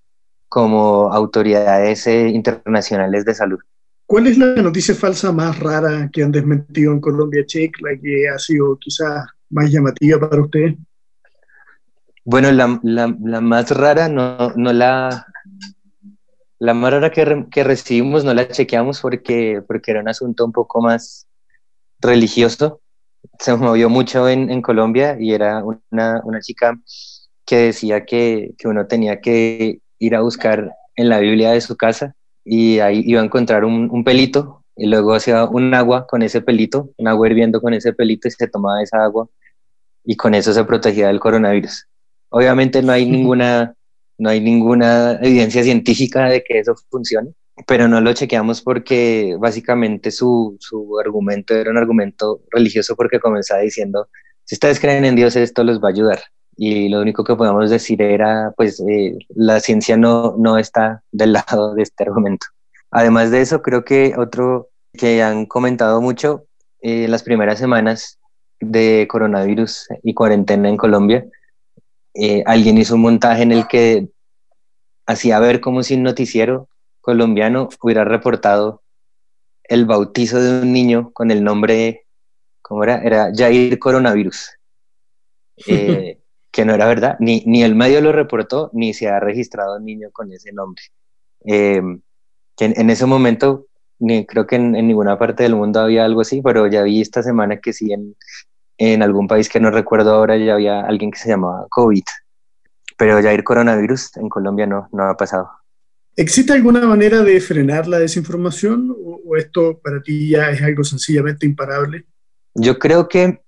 como 0.48 1.10
autoridades 1.10 2.06
eh, 2.06 2.28
internacionales 2.28 3.24
de 3.24 3.34
salud. 3.34 3.58
¿Cuál 4.04 4.26
es 4.26 4.36
la 4.36 4.54
noticia 4.56 4.94
falsa 4.94 5.32
más 5.32 5.58
rara 5.58 6.10
que 6.12 6.22
han 6.22 6.30
desmentido 6.30 6.92
en 6.92 7.00
Colombia 7.00 7.46
Check, 7.46 7.80
la 7.80 7.98
que 7.98 8.28
ha 8.28 8.38
sido 8.38 8.76
quizás 8.78 9.24
más 9.48 9.70
llamativa 9.70 10.20
para 10.20 10.42
usted? 10.42 10.74
Bueno, 12.22 12.52
la, 12.52 12.78
la, 12.82 13.16
la 13.24 13.40
más 13.40 13.70
rara 13.70 14.10
no, 14.10 14.52
no, 14.54 14.72
la... 14.74 15.26
La 16.58 16.74
más 16.74 16.92
rara 16.92 17.10
que, 17.10 17.46
que, 17.50 17.64
recibimos 17.64 18.22
no 18.22 18.34
la 18.34 18.46
chequeamos 18.46 19.00
porque, 19.00 19.64
porque 19.66 19.90
era 19.90 20.00
un 20.00 20.08
asunto 20.08 20.44
un 20.44 20.52
poco 20.52 20.82
más 20.82 21.26
religioso. 21.98 22.81
Se 23.38 23.54
movió 23.56 23.88
mucho 23.88 24.28
en, 24.28 24.50
en 24.50 24.62
Colombia 24.62 25.16
y 25.18 25.32
era 25.32 25.62
una, 25.64 26.20
una 26.24 26.40
chica 26.40 26.78
que 27.46 27.56
decía 27.56 28.04
que, 28.04 28.54
que, 28.56 28.68
uno 28.68 28.86
tenía 28.86 29.20
que 29.20 29.80
ir 29.98 30.14
a 30.14 30.20
buscar 30.20 30.74
en 30.96 31.08
la 31.08 31.18
Biblia 31.18 31.52
de 31.52 31.60
su 31.60 31.76
casa 31.76 32.14
y 32.44 32.78
ahí 32.78 33.02
iba 33.06 33.20
a 33.20 33.24
encontrar 33.24 33.64
un, 33.64 33.88
un 33.90 34.04
pelito 34.04 34.64
y 34.76 34.86
luego 34.86 35.14
hacía 35.14 35.44
un 35.44 35.74
agua 35.74 36.06
con 36.06 36.22
ese 36.22 36.40
pelito, 36.40 36.90
un 36.96 37.08
agua 37.08 37.28
hirviendo 37.28 37.60
con 37.60 37.74
ese 37.74 37.92
pelito 37.92 38.28
y 38.28 38.30
se 38.30 38.48
tomaba 38.48 38.82
esa 38.82 39.02
agua 39.04 39.28
y 40.04 40.16
con 40.16 40.34
eso 40.34 40.52
se 40.52 40.64
protegía 40.64 41.08
del 41.08 41.20
coronavirus. 41.20 41.86
Obviamente 42.30 42.82
no 42.82 42.92
hay 42.92 43.06
ninguna, 43.10 43.74
no 44.18 44.30
hay 44.30 44.40
ninguna 44.40 45.18
evidencia 45.22 45.62
científica 45.62 46.28
de 46.28 46.42
que 46.42 46.58
eso 46.58 46.74
funcione, 46.90 47.32
pero 47.66 47.88
no 47.88 48.00
lo 48.00 48.12
chequeamos 48.12 48.62
porque 48.62 49.36
básicamente 49.38 50.10
su, 50.10 50.56
su 50.60 50.98
argumento 50.98 51.54
era 51.54 51.70
un 51.70 51.78
argumento 51.78 52.40
religioso 52.50 52.96
porque 52.96 53.20
comenzaba 53.20 53.60
diciendo, 53.60 54.08
si 54.44 54.56
ustedes 54.56 54.80
creen 54.80 55.04
en 55.04 55.16
Dios, 55.16 55.36
esto 55.36 55.64
les 55.64 55.78
va 55.78 55.88
a 55.88 55.92
ayudar. 55.92 56.20
Y 56.56 56.88
lo 56.88 57.00
único 57.00 57.24
que 57.24 57.34
podemos 57.34 57.70
decir 57.70 58.02
era, 58.02 58.52
pues, 58.56 58.82
eh, 58.88 59.16
la 59.30 59.60
ciencia 59.60 59.96
no, 59.96 60.34
no 60.38 60.58
está 60.58 61.02
del 61.10 61.32
lado 61.32 61.74
de 61.74 61.82
este 61.82 62.04
argumento. 62.04 62.46
Además 62.90 63.30
de 63.30 63.40
eso, 63.40 63.62
creo 63.62 63.84
que 63.84 64.14
otro 64.18 64.68
que 64.92 65.22
han 65.22 65.46
comentado 65.46 66.00
mucho 66.02 66.44
eh, 66.80 67.08
las 67.08 67.22
primeras 67.22 67.58
semanas 67.58 68.18
de 68.60 69.08
coronavirus 69.10 69.88
y 70.02 70.14
cuarentena 70.14 70.68
en 70.68 70.76
Colombia 70.76 71.26
eh, 72.14 72.42
alguien 72.46 72.78
hizo 72.78 72.94
un 72.94 73.02
montaje 73.02 73.42
en 73.42 73.52
el 73.52 73.66
que 73.66 74.08
hacía 75.06 75.38
ver 75.40 75.60
como 75.60 75.82
si 75.82 75.94
un 75.94 76.02
noticiero 76.02 76.68
colombiano 77.02 77.68
hubiera 77.82 78.04
reportado 78.04 78.82
el 79.64 79.84
bautizo 79.84 80.40
de 80.40 80.62
un 80.62 80.72
niño 80.72 81.10
con 81.12 81.30
el 81.30 81.44
nombre, 81.44 82.06
¿cómo 82.62 82.82
era? 82.84 83.02
Era 83.02 83.30
Jair 83.34 83.78
Coronavirus. 83.78 84.52
Eh, 85.66 86.18
que 86.50 86.64
no 86.64 86.74
era 86.74 86.86
verdad, 86.86 87.16
ni, 87.18 87.42
ni 87.46 87.62
el 87.62 87.74
medio 87.74 88.00
lo 88.00 88.12
reportó, 88.12 88.70
ni 88.74 88.92
se 88.92 89.08
ha 89.08 89.20
registrado 89.20 89.76
un 89.76 89.84
niño 89.84 90.10
con 90.12 90.32
ese 90.32 90.52
nombre. 90.52 90.82
Eh, 91.44 91.82
que 92.56 92.66
en, 92.66 92.90
ese 92.90 93.06
momento, 93.06 93.66
ni, 93.98 94.26
creo 94.26 94.46
que 94.46 94.56
en, 94.56 94.76
en, 94.76 94.86
ninguna 94.86 95.18
parte 95.18 95.44
del 95.44 95.56
mundo 95.56 95.80
había 95.80 96.04
algo 96.04 96.20
así, 96.20 96.42
pero 96.42 96.66
ya 96.66 96.82
vi 96.82 97.00
esta 97.00 97.22
semana 97.22 97.58
que 97.58 97.72
sí 97.72 97.92
en, 97.92 98.16
en 98.76 99.02
algún 99.02 99.28
país 99.28 99.48
que 99.48 99.60
no 99.60 99.70
recuerdo 99.70 100.12
ahora 100.12 100.36
ya 100.36 100.54
había 100.54 100.80
alguien 100.80 101.10
que 101.10 101.18
se 101.18 101.30
llamaba 101.30 101.66
COVID, 101.70 102.04
pero 102.98 103.18
ya 103.20 103.32
ir 103.32 103.44
coronavirus 103.44 104.18
en 104.18 104.28
Colombia 104.28 104.66
no, 104.66 104.88
no 104.92 105.04
ha 105.04 105.16
pasado. 105.16 105.50
¿Existe 106.16 106.52
alguna 106.52 106.86
manera 106.86 107.22
de 107.22 107.40
frenar 107.40 107.86
la 107.86 107.98
desinformación 107.98 108.94
o, 108.96 109.36
esto 109.36 109.80
para 109.82 110.02
ti 110.02 110.28
ya 110.28 110.50
es 110.50 110.60
algo 110.60 110.84
sencillamente 110.84 111.46
imparable? 111.46 112.04
Yo 112.54 112.78
creo 112.78 113.08
que 113.08 113.40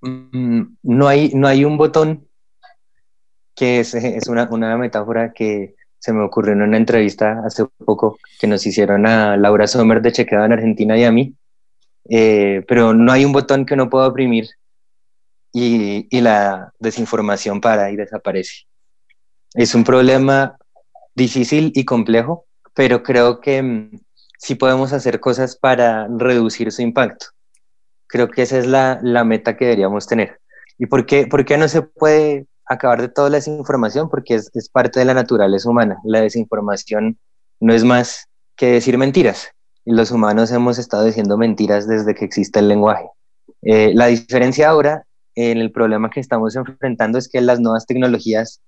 mmm, 0.00 0.62
no, 0.82 1.08
hay, 1.08 1.32
no 1.34 1.48
hay 1.48 1.64
un 1.64 1.76
botón 1.76 2.28
que 3.56 3.80
es, 3.80 3.94
es 3.94 4.28
una, 4.28 4.48
una, 4.50 4.76
metáfora 4.76 5.32
que 5.32 5.74
Se 5.98 6.12
me 6.12 6.22
ocurrió 6.22 6.52
en 6.52 6.62
una 6.62 6.76
entrevista 6.76 7.42
hace 7.44 7.64
poco 7.84 8.18
que 8.38 8.46
nos 8.46 8.64
hicieron 8.64 9.04
a 9.04 9.36
Laura 9.36 9.66
Sommer 9.66 10.00
de 10.00 10.12
Chequeado 10.12 10.44
en 10.44 10.52
Argentina 10.52 10.96
y 10.96 11.02
a 11.02 11.10
mí, 11.10 11.34
eh, 12.08 12.64
pero 12.68 12.94
no 12.94 13.10
hay 13.10 13.24
un 13.24 13.32
botón 13.32 13.66
que 13.66 13.74
no 13.74 13.90
pueda 13.90 14.06
oprimir 14.06 14.46
y, 15.52 16.06
y 16.16 16.20
la 16.20 16.72
desinformación 16.78 17.60
para 17.60 17.90
y 17.90 17.96
desaparece. 17.96 18.68
Es 19.54 19.74
un 19.74 19.82
problema 19.82 20.56
difícil 21.18 21.72
y 21.74 21.84
complejo, 21.84 22.46
pero 22.74 23.02
creo 23.02 23.40
que 23.40 23.62
mm, 23.62 24.00
sí 24.38 24.54
podemos 24.54 24.94
hacer 24.94 25.20
cosas 25.20 25.56
para 25.56 26.08
reducir 26.08 26.72
su 26.72 26.80
impacto. 26.80 27.26
Creo 28.06 28.30
que 28.30 28.42
esa 28.42 28.56
es 28.56 28.66
la, 28.66 28.98
la 29.02 29.24
meta 29.24 29.56
que 29.56 29.66
deberíamos 29.66 30.06
tener. 30.06 30.40
¿Y 30.78 30.86
por 30.86 31.04
qué, 31.04 31.26
por 31.26 31.44
qué 31.44 31.58
no 31.58 31.68
se 31.68 31.82
puede 31.82 32.46
acabar 32.64 33.02
de 33.02 33.08
toda 33.08 33.28
la 33.28 33.36
desinformación? 33.36 34.08
Porque 34.08 34.36
es, 34.36 34.50
es 34.54 34.70
parte 34.70 35.00
de 35.00 35.04
la 35.04 35.12
naturaleza 35.12 35.68
humana. 35.68 35.98
La 36.04 36.22
desinformación 36.22 37.18
no 37.60 37.74
es 37.74 37.84
más 37.84 38.28
que 38.56 38.66
decir 38.66 38.96
mentiras. 38.96 39.48
Los 39.84 40.10
humanos 40.10 40.50
hemos 40.52 40.78
estado 40.78 41.04
diciendo 41.04 41.36
mentiras 41.36 41.86
desde 41.86 42.14
que 42.14 42.24
existe 42.24 42.60
el 42.60 42.68
lenguaje. 42.68 43.08
Eh, 43.62 43.92
la 43.94 44.06
diferencia 44.06 44.68
ahora 44.68 45.04
en 45.34 45.58
el 45.58 45.72
problema 45.72 46.10
que 46.10 46.20
estamos 46.20 46.56
enfrentando 46.56 47.18
es 47.18 47.28
que 47.28 47.40
las 47.40 47.60
nuevas 47.60 47.86
tecnologías 47.86 48.60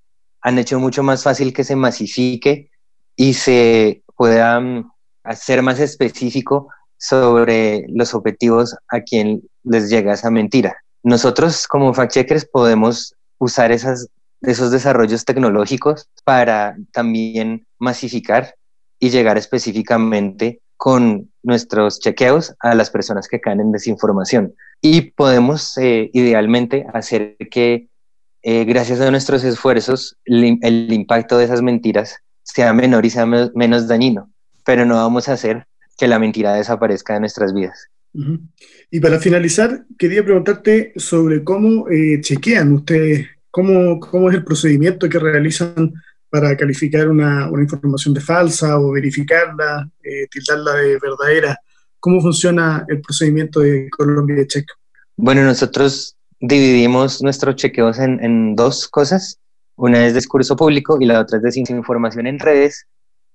han 0.42 0.58
hecho 0.58 0.78
mucho 0.78 1.02
más 1.02 1.22
fácil 1.22 1.52
que 1.52 1.64
se 1.64 1.76
masifique 1.76 2.70
y 3.16 3.34
se 3.34 4.02
pueda 4.16 4.60
mm, 4.60 4.90
hacer 5.24 5.62
más 5.62 5.80
específico 5.80 6.68
sobre 6.96 7.86
los 7.88 8.14
objetivos 8.14 8.76
a 8.88 9.00
quien 9.00 9.42
les 9.64 9.88
llega 9.90 10.14
esa 10.14 10.30
mentira. 10.30 10.76
Nosotros 11.02 11.66
como 11.66 11.94
fact-checkers 11.94 12.48
podemos 12.50 13.14
usar 13.38 13.72
esos 13.72 14.10
desarrollos 14.42 15.24
tecnológicos 15.24 16.08
para 16.24 16.76
también 16.92 17.66
masificar 17.78 18.54
y 18.98 19.08
llegar 19.08 19.38
específicamente 19.38 20.60
con 20.76 21.30
nuestros 21.42 22.00
chequeos 22.00 22.54
a 22.60 22.74
las 22.74 22.88
personas 22.88 23.28
que 23.28 23.38
caen 23.38 23.60
en 23.60 23.72
desinformación. 23.72 24.54
Y 24.80 25.10
podemos 25.10 25.76
eh, 25.76 26.08
idealmente 26.14 26.86
hacer 26.94 27.36
que, 27.50 27.89
eh, 28.42 28.64
gracias 28.64 29.00
a 29.00 29.10
nuestros 29.10 29.44
esfuerzos, 29.44 30.16
el 30.24 30.92
impacto 30.92 31.38
de 31.38 31.44
esas 31.44 31.62
mentiras 31.62 32.16
sea 32.42 32.72
menor 32.72 33.04
y 33.06 33.10
sea 33.10 33.26
menos 33.26 33.88
dañino, 33.88 34.30
pero 34.64 34.84
no 34.84 34.96
vamos 34.96 35.28
a 35.28 35.34
hacer 35.34 35.66
que 35.98 36.08
la 36.08 36.18
mentira 36.18 36.54
desaparezca 36.54 37.14
de 37.14 37.20
nuestras 37.20 37.52
vidas. 37.52 37.88
Y 38.90 38.98
para 38.98 39.20
finalizar, 39.20 39.84
quería 39.98 40.24
preguntarte 40.24 40.92
sobre 40.96 41.44
cómo 41.44 41.88
eh, 41.88 42.20
chequean 42.20 42.72
ustedes, 42.72 43.28
cómo, 43.50 44.00
cómo, 44.00 44.30
es 44.30 44.36
el 44.36 44.44
procedimiento 44.44 45.08
que 45.08 45.18
realizan 45.18 45.92
para 46.28 46.56
calificar 46.56 47.08
una, 47.08 47.48
una 47.50 47.62
información 47.62 48.14
de 48.14 48.20
falsa 48.20 48.78
o 48.78 48.92
verificarla, 48.92 49.88
eh, 50.02 50.26
tildarla 50.28 50.74
de 50.74 50.98
verdadera. 50.98 51.58
¿Cómo 52.00 52.20
funciona 52.20 52.84
el 52.88 53.00
procedimiento 53.00 53.60
de 53.60 53.88
Colombia 53.90 54.46
Check? 54.46 54.66
Bueno, 55.16 55.44
nosotros 55.44 56.16
dividimos 56.40 57.22
nuestros 57.22 57.56
chequeos 57.56 57.98
en, 57.98 58.56
dos 58.56 58.88
cosas. 58.88 59.38
Una 59.76 60.06
es 60.06 60.14
discurso 60.14 60.56
público 60.56 60.98
y 61.00 61.06
la 61.06 61.20
otra 61.20 61.38
es 61.38 61.42
desinformación 61.42 62.26
en 62.26 62.38
redes. 62.38 62.86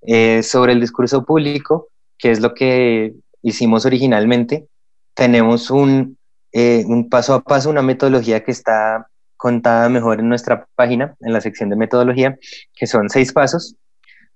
Eh, 0.02 0.44
sobre 0.44 0.74
el 0.74 0.82
discurso 0.82 1.24
público, 1.26 1.88
que 2.18 2.32
es 2.32 2.40
lo 2.40 2.54
que 2.54 3.14
hicimos 3.42 3.86
originalmente, 3.86 4.68
tenemos 5.16 5.72
un, 5.72 6.18
eh, 6.52 6.84
un 6.86 7.10
paso 7.10 7.34
a 7.34 7.42
paso, 7.42 7.70
una 7.70 7.82
metodología 7.82 8.44
que 8.44 8.52
está 8.52 9.08
contada 9.36 9.90
mejor 9.90 10.20
en 10.20 10.30
nuestra 10.30 10.68
página, 10.76 11.16
en 11.22 11.34
la 11.34 11.42
sección 11.42 11.70
de 11.70 11.76
metodología, 11.76 12.38
que 12.76 12.86
son 12.86 13.10
seis 13.10 13.34
pasos. 13.34 13.76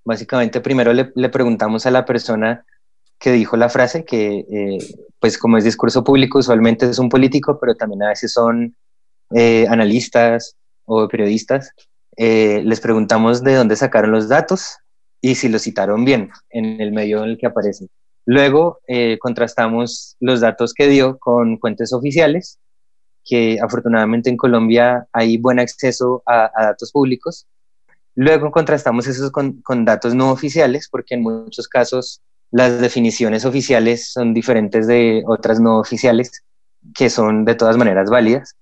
Básicamente, 0.04 0.62
primero 0.62 0.94
le, 0.94 1.12
le 1.14 1.30
preguntamos 1.30 1.86
a 1.86 1.92
la 1.92 2.06
persona 2.06 2.66
que 3.20 3.32
dijo 3.32 3.58
la 3.58 3.70
frase, 3.70 4.06
que 4.06 4.46
eh, 4.50 4.78
pues 5.20 5.38
como 5.38 5.58
es 5.58 5.64
discurso 5.64 6.04
público, 6.04 6.40
usualmente 6.40 6.90
es 6.90 7.00
un 7.00 7.10
político, 7.10 7.60
pero 7.60 7.76
también 7.76 8.04
a 8.04 8.10
veces 8.10 8.34
son 8.34 8.76
analistas 9.70 10.56
o 10.86 11.08
periodistas. 11.08 11.72
Eh, 12.18 12.62
les 12.66 12.82
preguntamos 12.82 13.44
de 13.44 13.56
dónde 13.56 13.78
sacaron 13.78 14.12
los 14.12 14.28
datos 14.28 14.80
y 15.22 15.36
si 15.36 15.48
los 15.48 15.62
citaron 15.62 16.04
bien 16.04 16.30
en 16.50 16.82
el 16.82 16.92
medio 16.92 17.24
en 17.24 17.30
el 17.30 17.38
que 17.38 17.48
aparecen. 17.48 17.88
Luego 18.26 18.80
eh, 18.88 19.18
contrastamos 19.20 20.18
los 20.20 20.42
datos 20.42 20.74
que 20.74 20.88
dio 20.88 21.18
con 21.18 21.60
fuentes 21.60 21.94
oficiales, 21.94 22.60
que 23.24 23.58
afortunadamente 23.62 24.30
en 24.30 24.36
Colombia 24.36 25.08
hay 25.14 25.38
buen 25.38 25.60
acceso 25.60 26.22
a, 26.26 26.52
datos 26.58 26.92
públicos. 26.92 27.48
Luego 28.16 28.52
contrastamos 28.52 29.08
esos 29.08 29.32
con, 29.32 29.62
con, 29.62 29.86
datos 29.86 30.14
no 30.14 30.32
oficiales, 30.32 30.90
porque 30.92 31.16
en 31.16 31.22
muchos 31.22 31.70
casos 31.70 32.22
las 32.52 32.82
definiciones 32.82 33.46
oficiales 33.46 34.12
son 34.12 34.34
diferentes 34.34 34.88
de 34.88 35.24
otras 35.26 35.60
no 35.60 35.80
oficiales, 35.80 36.44
que 36.96 37.10
son 37.10 37.46
de 37.46 37.56
todas 37.56 37.78
maneras 37.78 38.10
válidas. 38.10 38.56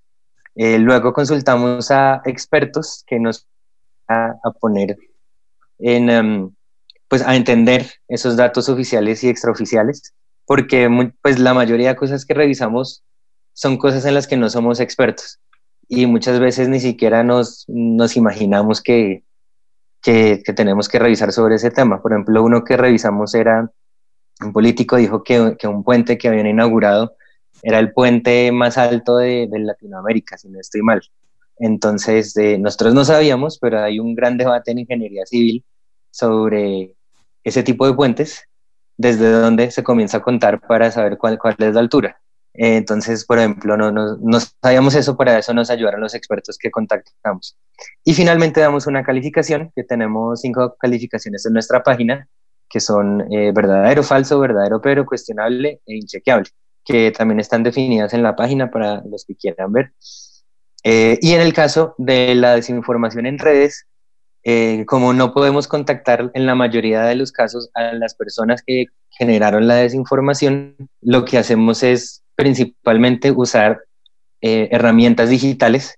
Eh, 0.55 0.79
luego 0.79 1.13
consultamos 1.13 1.91
a 1.91 2.21
expertos 2.25 3.03
que 3.05 3.19
nos 3.19 3.47
a, 4.07 4.33
a 4.43 4.51
poner 4.59 4.97
en, 5.79 6.09
um, 6.09 6.55
pues 7.07 7.21
a 7.21 7.35
entender 7.35 7.89
esos 8.07 8.35
datos 8.35 8.69
oficiales 8.69 9.23
y 9.23 9.29
extraoficiales, 9.29 10.13
porque 10.45 10.89
pues 11.21 11.39
la 11.39 11.53
mayoría 11.53 11.89
de 11.89 11.95
cosas 11.95 12.25
que 12.25 12.33
revisamos 12.33 13.03
son 13.53 13.77
cosas 13.77 14.05
en 14.05 14.13
las 14.13 14.27
que 14.27 14.37
no 14.37 14.49
somos 14.49 14.79
expertos 14.79 15.39
y 15.87 16.05
muchas 16.05 16.39
veces 16.39 16.67
ni 16.69 16.79
siquiera 16.79 17.23
nos, 17.23 17.65
nos 17.67 18.17
imaginamos 18.17 18.81
que, 18.81 19.23
que, 20.01 20.43
tenemos 20.55 20.89
que 20.89 20.99
revisar 20.99 21.31
sobre 21.31 21.55
ese 21.55 21.71
tema. 21.71 22.01
Por 22.01 22.11
ejemplo, 22.11 22.43
uno 22.43 22.63
que 22.63 22.77
revisamos 22.77 23.33
era, 23.35 23.71
un 24.41 24.53
político 24.53 24.97
dijo 24.97 25.23
que, 25.23 25.39
un 25.67 25.83
puente 25.83 26.17
que 26.17 26.27
habían 26.27 26.47
inaugurado 26.47 27.15
era 27.63 27.79
el 27.79 27.91
puente 27.91 28.51
más 28.51 28.77
alto 28.77 29.17
de, 29.17 29.47
de 29.49 29.59
Latinoamérica, 29.59 30.37
si 30.37 30.49
no 30.49 30.59
estoy 30.59 30.81
mal. 30.81 31.01
Entonces, 31.59 32.35
eh, 32.37 32.57
nosotros 32.57 32.93
no 32.93 33.03
sabíamos, 33.03 33.57
pero 33.59 33.81
hay 33.81 33.99
un 33.99 34.15
gran 34.15 34.37
debate 34.37 34.71
en 34.71 34.79
ingeniería 34.79 35.25
civil 35.25 35.65
sobre 36.11 36.95
ese 37.43 37.63
tipo 37.63 37.87
de 37.87 37.93
puentes, 37.93 38.43
desde 38.97 39.31
donde 39.31 39.71
se 39.71 39.83
comienza 39.83 40.17
a 40.17 40.21
contar 40.21 40.61
para 40.61 40.91
saber 40.91 41.17
cuál, 41.17 41.37
cuál 41.39 41.55
es 41.59 41.73
la 41.73 41.79
altura. 41.79 42.19
Eh, 42.53 42.77
entonces, 42.77 43.25
por 43.25 43.37
ejemplo, 43.39 43.77
no, 43.77 43.91
no, 43.91 44.17
no, 44.17 44.39
sabíamos 44.61 44.95
eso, 44.95 45.15
para 45.15 45.37
eso 45.37 45.53
nos 45.53 45.69
ayudaron 45.69 46.01
los 46.01 46.15
expertos 46.15 46.57
que 46.57 46.71
contactamos. 46.71 47.57
Y 48.03 48.13
finalmente 48.13 48.59
damos 48.59 48.87
una 48.87 49.03
calificación, 49.03 49.71
que 49.75 49.83
tenemos 49.83 50.41
cinco 50.41 50.75
calificaciones 50.79 51.45
en 51.45 51.53
nuestra 51.53 51.83
página, 51.83 52.27
que 52.69 52.79
son 52.79 53.31
eh, 53.31 53.51
verdadero, 53.53 54.03
falso, 54.03 54.39
verdadero, 54.39 54.81
pero 54.81 55.05
cuestionable 55.05 55.81
e 55.85 55.95
inchequeable 55.95 56.49
que 56.87 57.11
también 57.11 57.41
están 57.41 57.63
definidas 57.63 58.13
en 58.13 58.23
la 58.23 58.35
página 58.35 58.71
para 58.71 59.03
los 59.05 59.25
que 59.25 59.35
quieran 59.35 59.73
ver. 59.73 59.91
Eh, 60.83 61.19
y 61.21 61.33
en 61.33 61.41
el 61.41 61.53
caso 61.53 61.95
de 61.97 62.33
la 62.33 62.55
desinformación 62.55 63.25
en 63.25 63.37
redes, 63.39 63.85
eh, 64.43 64.85
como 64.85 65.11
no 65.11 65.33
podemos 65.33 65.67
contactar 65.67 66.31
en 66.33 66.45
la 66.45 66.55
mayoría 66.55 67.01
de 67.01 67.15
los 67.15 67.33
casos 67.33 67.69
a 67.73 67.91
las 67.91 68.15
personas 68.15 68.63
que 68.65 68.85
generaron 69.09 69.67
la 69.67 69.75
desinformación, 69.75 70.77
lo 71.01 71.25
que 71.25 71.37
hacemos 71.37 71.83
es 71.83 72.23
principalmente 72.35 73.31
usar 73.31 73.81
eh, 74.39 74.69
herramientas 74.71 75.29
digitales 75.29 75.95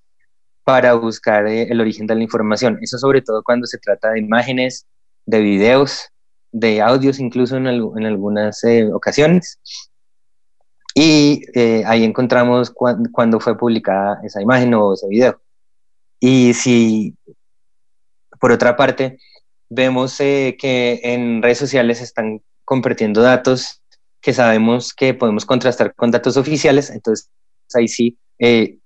para 0.63 0.95
buscar 0.95 1.45
el 1.45 1.79
origen 1.79 2.07
de 2.07 2.15
la 2.15 2.23
información. 2.23 2.79
Eso 2.81 2.97
sobre 2.97 3.21
todo 3.21 3.43
cuando 3.43 3.67
se 3.67 3.77
trata 3.77 4.09
de 4.11 4.21
imágenes, 4.21 4.87
de 5.27 5.39
videos, 5.39 6.09
de 6.51 6.81
audios 6.81 7.19
incluso 7.19 7.57
en, 7.57 7.67
en 7.67 8.05
algunas 8.05 8.61
ocasiones. 8.93 9.59
Y 10.93 11.43
eh, 11.53 11.83
ahí 11.85 12.03
encontramos 12.03 12.71
cuándo 12.71 13.39
fue 13.39 13.57
publicada 13.57 14.19
esa 14.23 14.41
imagen 14.41 14.73
o 14.73 14.93
ese 14.93 15.07
video. 15.07 15.39
Y 16.19 16.53
si, 16.53 17.15
por 18.39 18.51
otra 18.51 18.75
parte, 18.75 19.19
vemos 19.69 20.19
eh, 20.19 20.57
que 20.59 20.99
en 21.03 21.41
redes 21.41 21.59
sociales 21.59 22.01
están 22.01 22.41
compartiendo 22.65 23.21
datos 23.21 23.81
que 24.21 24.33
sabemos 24.33 24.93
que 24.93 25.13
podemos 25.13 25.45
contrastar 25.45 25.95
con 25.95 26.11
datos 26.11 26.35
oficiales, 26.35 26.89
entonces 26.89 27.29
ahí 27.73 27.87
sí 27.87 28.17
eh, 28.37 28.77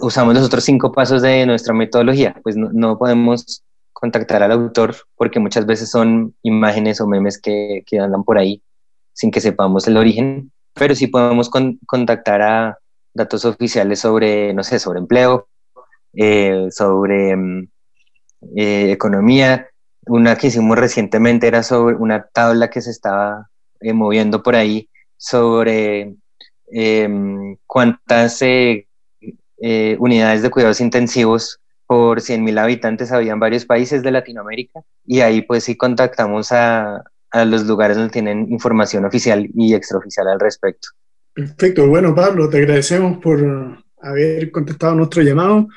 usamos 0.00 0.34
los 0.34 0.44
otros 0.44 0.64
cinco 0.64 0.90
pasos 0.90 1.22
de 1.22 1.46
nuestra 1.46 1.72
metodología. 1.72 2.34
Pues 2.42 2.56
no, 2.56 2.70
no, 2.72 2.98
podemos 2.98 3.62
contactar 4.00 4.42
al 4.42 4.52
autor 4.52 4.94
porque 5.16 5.40
muchas 5.40 5.66
veces 5.66 5.90
son 5.90 6.34
imágenes 6.42 7.00
o 7.00 7.06
memes 7.06 7.40
que, 7.40 7.82
que 7.86 7.98
andan 7.98 8.24
por 8.24 8.38
ahí 8.38 8.62
sin 9.12 9.30
que 9.30 9.40
sepamos 9.40 9.88
el 9.88 9.96
origen 9.96 10.52
pero 10.76 10.94
sí 10.94 11.06
podemos 11.06 11.50
contactar 11.86 12.42
a 12.42 12.78
datos 13.14 13.44
oficiales 13.46 13.98
sobre, 14.00 14.52
no 14.52 14.62
sé, 14.62 14.78
sobre 14.78 14.98
empleo, 14.98 15.48
eh, 16.14 16.68
sobre 16.70 17.34
mm, 17.34 17.68
eh, 18.56 18.92
economía. 18.92 19.68
Una 20.06 20.36
que 20.36 20.48
hicimos 20.48 20.78
recientemente 20.78 21.48
era 21.48 21.62
sobre 21.62 21.96
una 21.96 22.26
tabla 22.26 22.68
que 22.68 22.82
se 22.82 22.90
estaba 22.90 23.48
eh, 23.80 23.94
moviendo 23.94 24.42
por 24.42 24.54
ahí 24.54 24.88
sobre 25.16 26.14
em, 26.70 27.56
cuántas 27.66 28.42
unidades 29.98 30.42
de 30.42 30.50
cuidados 30.50 30.80
intensivos 30.82 31.58
por 31.86 32.20
100.000 32.20 32.58
habitantes 32.58 33.12
habían 33.12 33.38
varios 33.38 33.64
países 33.64 34.02
de 34.02 34.10
Latinoamérica 34.10 34.80
y 35.04 35.20
ahí 35.20 35.42
pues 35.42 35.64
sí 35.64 35.76
contactamos 35.76 36.50
a, 36.52 37.04
a 37.30 37.44
los 37.44 37.66
lugares 37.66 37.96
donde 37.96 38.12
tienen 38.12 38.50
información 38.50 39.04
oficial 39.04 39.48
y 39.54 39.74
extraoficial 39.74 40.26
al 40.28 40.40
respecto. 40.40 40.88
Perfecto, 41.32 41.86
bueno 41.86 42.14
Pablo, 42.14 42.48
te 42.48 42.58
agradecemos 42.58 43.18
por 43.18 43.40
haber 44.00 44.50
contestado 44.50 44.94
nuestro 44.94 45.22
llamado 45.22 45.68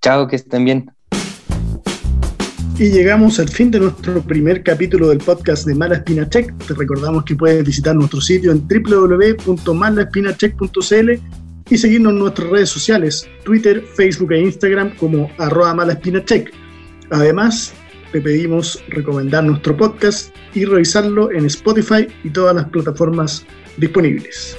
Chao, 0.02 0.26
que 0.26 0.36
estén 0.36 0.64
bien. 0.64 0.90
Y 2.78 2.90
llegamos 2.90 3.38
al 3.38 3.50
fin 3.50 3.70
de 3.70 3.78
nuestro 3.78 4.22
primer 4.22 4.62
capítulo 4.62 5.10
del 5.10 5.18
podcast 5.18 5.66
de 5.66 5.74
Mala 5.74 5.96
Espina 5.96 6.26
Check. 6.26 6.56
Te 6.66 6.72
recordamos 6.72 7.24
que 7.24 7.36
puedes 7.36 7.62
visitar 7.62 7.94
nuestro 7.94 8.22
sitio 8.22 8.52
en 8.52 8.66
www.malaespinachek.cl 8.66 11.10
y 11.68 11.76
seguirnos 11.76 12.14
en 12.14 12.18
nuestras 12.18 12.48
redes 12.48 12.70
sociales, 12.70 13.28
Twitter, 13.44 13.84
Facebook 13.94 14.32
e 14.32 14.40
Instagram 14.40 14.96
como 14.96 15.30
arroba 15.36 15.74
malaespinacheck. 15.74 16.50
Además, 17.10 17.74
te 18.12 18.20
pedimos 18.20 18.82
recomendar 18.88 19.44
nuestro 19.44 19.76
podcast 19.76 20.34
y 20.54 20.64
revisarlo 20.64 21.30
en 21.32 21.46
Spotify 21.46 22.06
y 22.24 22.30
todas 22.30 22.54
las 22.54 22.68
plataformas 22.68 23.46
disponibles. 23.76 24.56